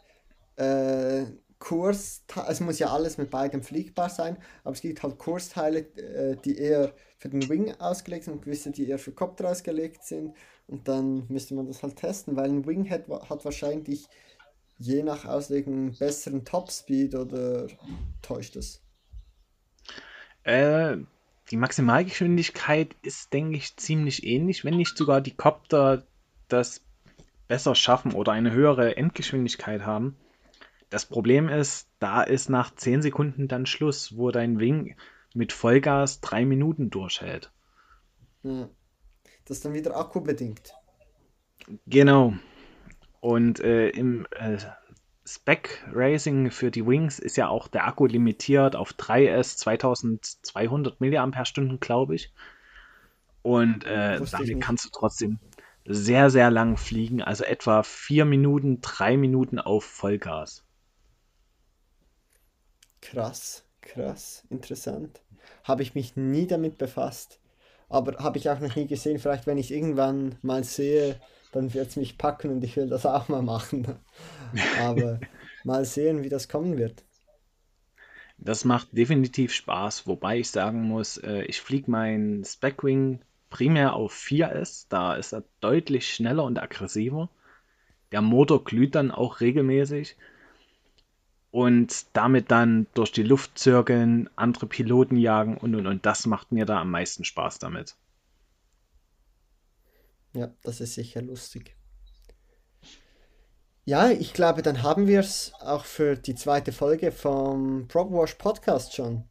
äh, 0.56 1.26
Kurs, 1.60 2.24
es 2.48 2.60
muss 2.60 2.80
ja 2.80 2.88
alles 2.88 3.17
mit 3.17 3.30
beidem 3.30 3.62
fliegbar 3.63 4.10
sein, 4.10 4.38
aber 4.63 4.74
es 4.74 4.82
gibt 4.82 5.04
halt 5.04 5.17
Kursteile, 5.17 5.80
äh, 5.96 6.36
die 6.44 6.58
eher 6.58 6.94
für 7.17 7.30
den 7.30 7.48
Wing 7.50 7.74
ausgelegt 7.80 8.26
sind 8.26 8.34
und 8.34 8.41
gewisse, 8.44 8.72
die 8.72 8.89
eher 8.89 9.00
für 9.00 9.12
Kopter 9.12 9.50
ausgelegt 9.50 10.04
sind. 10.04 10.36
Und 10.67 10.88
dann 10.88 11.28
müsste 11.28 11.54
man 11.54 11.67
das 11.67 11.84
halt 11.84 11.98
testen, 11.98 12.36
weil 12.36 12.50
ein 12.50 12.65
Wing 12.65 12.89
hat, 12.89 13.08
hat 13.30 13.46
wahrscheinlich 13.46 14.08
je 14.80 15.04
nach 15.04 15.26
Auslegung 15.26 15.94
besseren 15.98 16.44
Topspeed 16.44 17.13
oder 17.13 17.67
täuscht 18.22 18.56
es? 18.56 18.82
Äh, 20.44 20.98
die 21.52 21.58
Maximalgeschwindigkeit 21.58 22.96
ist, 23.02 23.34
denke 23.34 23.58
ich, 23.58 23.76
ziemlich 23.76 24.26
ähnlich, 24.26 24.64
wenn 24.64 24.78
nicht 24.78 24.98
sogar 24.98 25.20
die 25.20 25.36
Copter 25.36 26.04
das 26.48 26.82
besser 27.48 27.76
schaffen 27.76 28.14
oder 28.14 28.32
eine 28.32 28.52
höhere 28.52 28.96
Endgeschwindigkeit 28.96 29.86
haben. 29.86 30.16
Das 30.90 31.06
Problem 31.06 31.50
ist, 31.50 31.90
da 32.00 32.24
ist 32.24 32.50
nach 32.50 32.74
10 32.74 33.02
Sekunden 33.02 33.48
dann 33.50 33.66
Schluss, 33.66 34.18
wo 34.18 34.32
dein 34.32 34.60
Wing 34.60 34.96
mit 35.34 35.52
Vollgas 35.52 36.22
drei 36.22 36.46
Minuten 36.46 36.90
durchhält. 36.90 37.52
Ja, 38.44 38.70
das 39.46 39.58
ist 39.58 39.66
dann 39.66 39.74
wieder 39.74 39.96
akkubedingt. 39.98 40.74
Genau. 41.86 42.34
Und 43.20 43.60
äh, 43.60 43.90
im 43.90 44.26
äh, 44.32 44.58
Spec 45.25 45.84
Racing 45.91 46.49
für 46.51 46.71
die 46.71 46.86
Wings 46.86 47.19
ist 47.19 47.38
ja 47.38 47.47
auch 47.47 47.67
der 47.67 47.86
Akku 47.86 48.05
limitiert 48.05 48.75
auf 48.75 48.93
3S 48.93 49.57
2200 49.57 50.99
mAh, 50.99 51.77
glaube 51.79 52.15
ich. 52.15 52.34
Und 53.43 53.86
äh, 53.86 54.19
damit 54.19 54.62
kannst 54.62 54.86
du 54.86 54.89
trotzdem 54.91 55.39
sehr, 55.86 56.29
sehr 56.29 56.51
lang 56.51 56.77
fliegen. 56.77 57.21
Also 57.21 57.43
etwa 57.43 57.84
vier 57.84 58.25
Minuten, 58.25 58.81
drei 58.81 59.17
Minuten 59.17 59.60
auf 59.60 59.84
Vollgas. 59.84 60.63
Krass, 63.01 63.63
krass, 63.81 64.43
interessant. 64.49 65.21
Habe 65.63 65.81
ich 65.81 65.95
mich 65.95 66.15
nie 66.15 66.47
damit 66.47 66.77
befasst. 66.77 67.39
Aber 67.89 68.23
habe 68.23 68.38
ich 68.38 68.49
auch 68.49 68.60
noch 68.60 68.75
nie 68.75 68.88
gesehen. 68.88 69.19
Vielleicht, 69.19 69.47
wenn 69.47 69.57
ich 69.57 69.65
es 69.65 69.71
irgendwann 69.71 70.38
mal 70.41 70.63
sehe, 70.63 71.19
dann 71.51 71.73
wird 71.73 71.89
es 71.89 71.95
mich 71.97 72.17
packen 72.17 72.51
und 72.51 72.63
ich 72.63 72.77
will 72.77 72.88
das 72.88 73.05
auch 73.05 73.27
mal 73.27 73.41
machen. 73.41 73.86
Aber 74.80 75.20
mal 75.64 75.86
sehen, 75.86 76.24
wie 76.24 76.30
das 76.30 76.48
kommen 76.48 76.78
wird. 76.78 77.04
Das 78.38 78.66
macht 78.66 78.88
definitiv 78.92 79.54
Spaß, 79.54 80.08
wobei 80.08 80.40
ich 80.40 80.50
sagen 80.50 80.82
muss, 80.82 81.18
äh, 81.18 81.44
ich 81.44 81.62
fliege 81.62 81.92
meinen 81.92 82.44
Specwing 82.44 83.22
primär 83.52 83.94
auf 83.94 84.16
4S. 84.16 84.88
Da 84.90 85.14
ist 85.14 85.34
er 85.34 85.44
deutlich 85.60 86.12
schneller 86.12 86.44
und 86.44 86.58
aggressiver. 86.58 87.30
Der 88.12 88.22
Motor 88.22 88.64
glüht 88.64 88.96
dann 88.96 89.12
auch 89.12 89.42
regelmäßig 89.42 90.18
und 91.52 92.06
damit 92.14 92.50
dann 92.50 92.88
durch 92.94 93.12
die 93.12 93.24
Luft 93.24 93.60
zirkeln, 93.60 94.30
andere 94.36 94.66
Piloten 94.66 95.18
jagen 95.18 95.58
und 95.58 95.76
und 95.76 95.86
und. 95.86 96.06
Das 96.06 96.26
macht 96.26 96.52
mir 96.52 96.66
da 96.66 96.82
am 96.82 96.90
meisten 96.90 97.24
Spaß 97.24 97.60
damit. 97.60 97.96
Ja, 100.34 100.52
das 100.64 100.82
ist 100.82 100.96
sicher 100.96 101.22
lustig. 101.22 101.76
Ja, 103.84 104.12
ich 104.12 104.34
glaube, 104.34 104.62
dann 104.62 104.84
haben 104.84 105.08
wir 105.08 105.22
es 105.22 105.54
auch 105.60 105.86
für 105.86 106.15
die 106.15 106.36
zweite 106.36 106.72
Folge 106.72 107.12
vom 107.12 107.88
PropWash 107.88 108.36
Podcast 108.36 108.94
schon. 108.94 109.24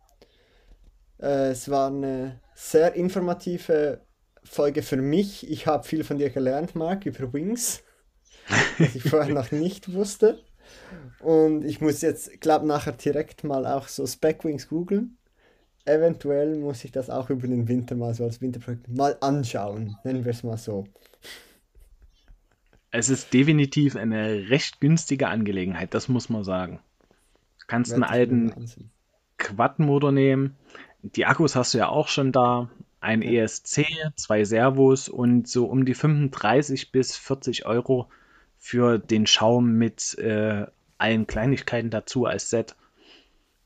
Äh, 1.20 1.50
es 1.50 1.70
war 1.70 1.86
eine 1.86 2.40
sehr 2.54 2.94
informative 2.94 4.00
Folge 4.42 4.82
für 4.82 4.96
mich. 4.96 5.48
Ich 5.48 5.68
habe 5.68 5.84
viel 5.86 6.02
von 6.02 6.18
dir 6.18 6.30
gelernt, 6.30 6.74
Marc, 6.74 7.06
über 7.06 7.32
Wings, 7.32 7.82
was 8.78 8.96
ich 8.96 9.04
vorher 9.04 9.32
noch 9.32 9.52
nicht 9.52 9.92
wusste. 9.92 10.40
Und 11.20 11.64
ich 11.64 11.80
muss 11.80 12.00
jetzt, 12.00 12.40
glaube 12.40 12.66
nachher 12.66 12.92
direkt 12.92 13.44
mal 13.44 13.66
auch 13.66 13.86
so 13.86 14.04
Spec-Wings 14.04 14.68
googeln. 14.68 15.16
Eventuell 15.84 16.56
muss 16.56 16.84
ich 16.84 16.90
das 16.90 17.08
auch 17.08 17.30
über 17.30 17.46
den 17.46 17.68
Winter 17.68 17.94
mal 17.94 18.14
so 18.14 18.24
als 18.24 18.40
Winterprojekt 18.40 18.88
mal 18.88 19.16
anschauen, 19.20 19.96
nennen 20.02 20.24
wir 20.24 20.32
es 20.32 20.42
mal 20.42 20.58
so. 20.58 20.86
Es 22.92 23.08
ist 23.08 23.32
definitiv 23.32 23.96
eine 23.96 24.48
recht 24.50 24.80
günstige 24.80 25.28
Angelegenheit, 25.28 25.94
das 25.94 26.08
muss 26.08 26.28
man 26.28 26.44
sagen. 26.44 26.80
Du 27.60 27.66
kannst 27.66 27.92
einen 27.92 28.02
alten. 28.04 28.52
Quad-Motor 29.38 30.12
nehmen. 30.12 30.56
Die 31.02 31.24
Akkus 31.26 31.56
hast 31.56 31.72
du 31.74 31.78
ja 31.78 31.88
auch 31.88 32.08
schon 32.08 32.32
da. 32.32 32.68
Ein 33.00 33.22
Ja. 33.22 33.44
ESC, 33.44 33.86
zwei 34.16 34.44
Servos 34.44 35.08
und 35.08 35.48
so 35.48 35.66
um 35.66 35.86
die 35.86 35.94
35 35.94 36.92
bis 36.92 37.16
40 37.16 37.64
Euro 37.64 38.10
für 38.58 38.98
den 38.98 39.26
Schaum 39.26 39.72
mit 39.72 40.18
äh, 40.18 40.66
allen 40.98 41.26
Kleinigkeiten 41.26 41.88
dazu 41.90 42.26
als 42.26 42.50
Set. 42.50 42.76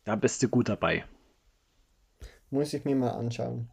Da 0.05 0.17
bist 0.17 0.43
du 0.43 0.49
gut 0.49 0.69
dabei. 0.69 1.05
Muss 2.51 2.73
ich 2.73 2.85
mir 2.87 2.97
mal 2.97 3.11
anschauen. 3.11 3.69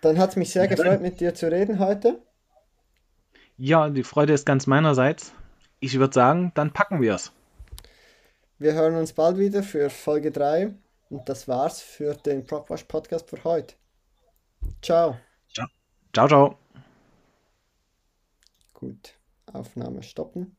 Dann 0.00 0.16
hat 0.18 0.30
es 0.30 0.36
mich 0.36 0.50
sehr 0.52 0.68
dann. 0.68 0.76
gefreut, 0.76 1.00
mit 1.02 1.20
dir 1.20 1.34
zu 1.34 1.50
reden 1.50 1.78
heute. 1.78 2.18
Ja, 3.58 3.88
die 3.88 4.02
Freude 4.02 4.34
ist 4.34 4.44
ganz 4.44 4.66
meinerseits. 4.66 5.32
Ich 5.80 5.98
würde 5.98 6.12
sagen, 6.12 6.52
dann 6.54 6.72
packen 6.72 7.00
wir 7.00 7.14
es. 7.14 7.32
Wir 8.58 8.74
hören 8.74 8.96
uns 8.96 9.12
bald 9.12 9.38
wieder 9.38 9.62
für 9.62 9.90
Folge 9.90 10.30
3. 10.30 10.74
Und 11.08 11.28
das 11.28 11.46
war's 11.46 11.80
für 11.80 12.14
den 12.14 12.44
Propwash 12.44 12.84
Podcast 12.84 13.30
für 13.30 13.42
heute. 13.44 13.74
Ciao. 14.82 15.18
Ciao, 15.54 15.68
ciao. 16.12 16.28
ciao. 16.28 16.58
Gut, 18.74 19.14
Aufnahme 19.46 20.02
stoppen. 20.02 20.56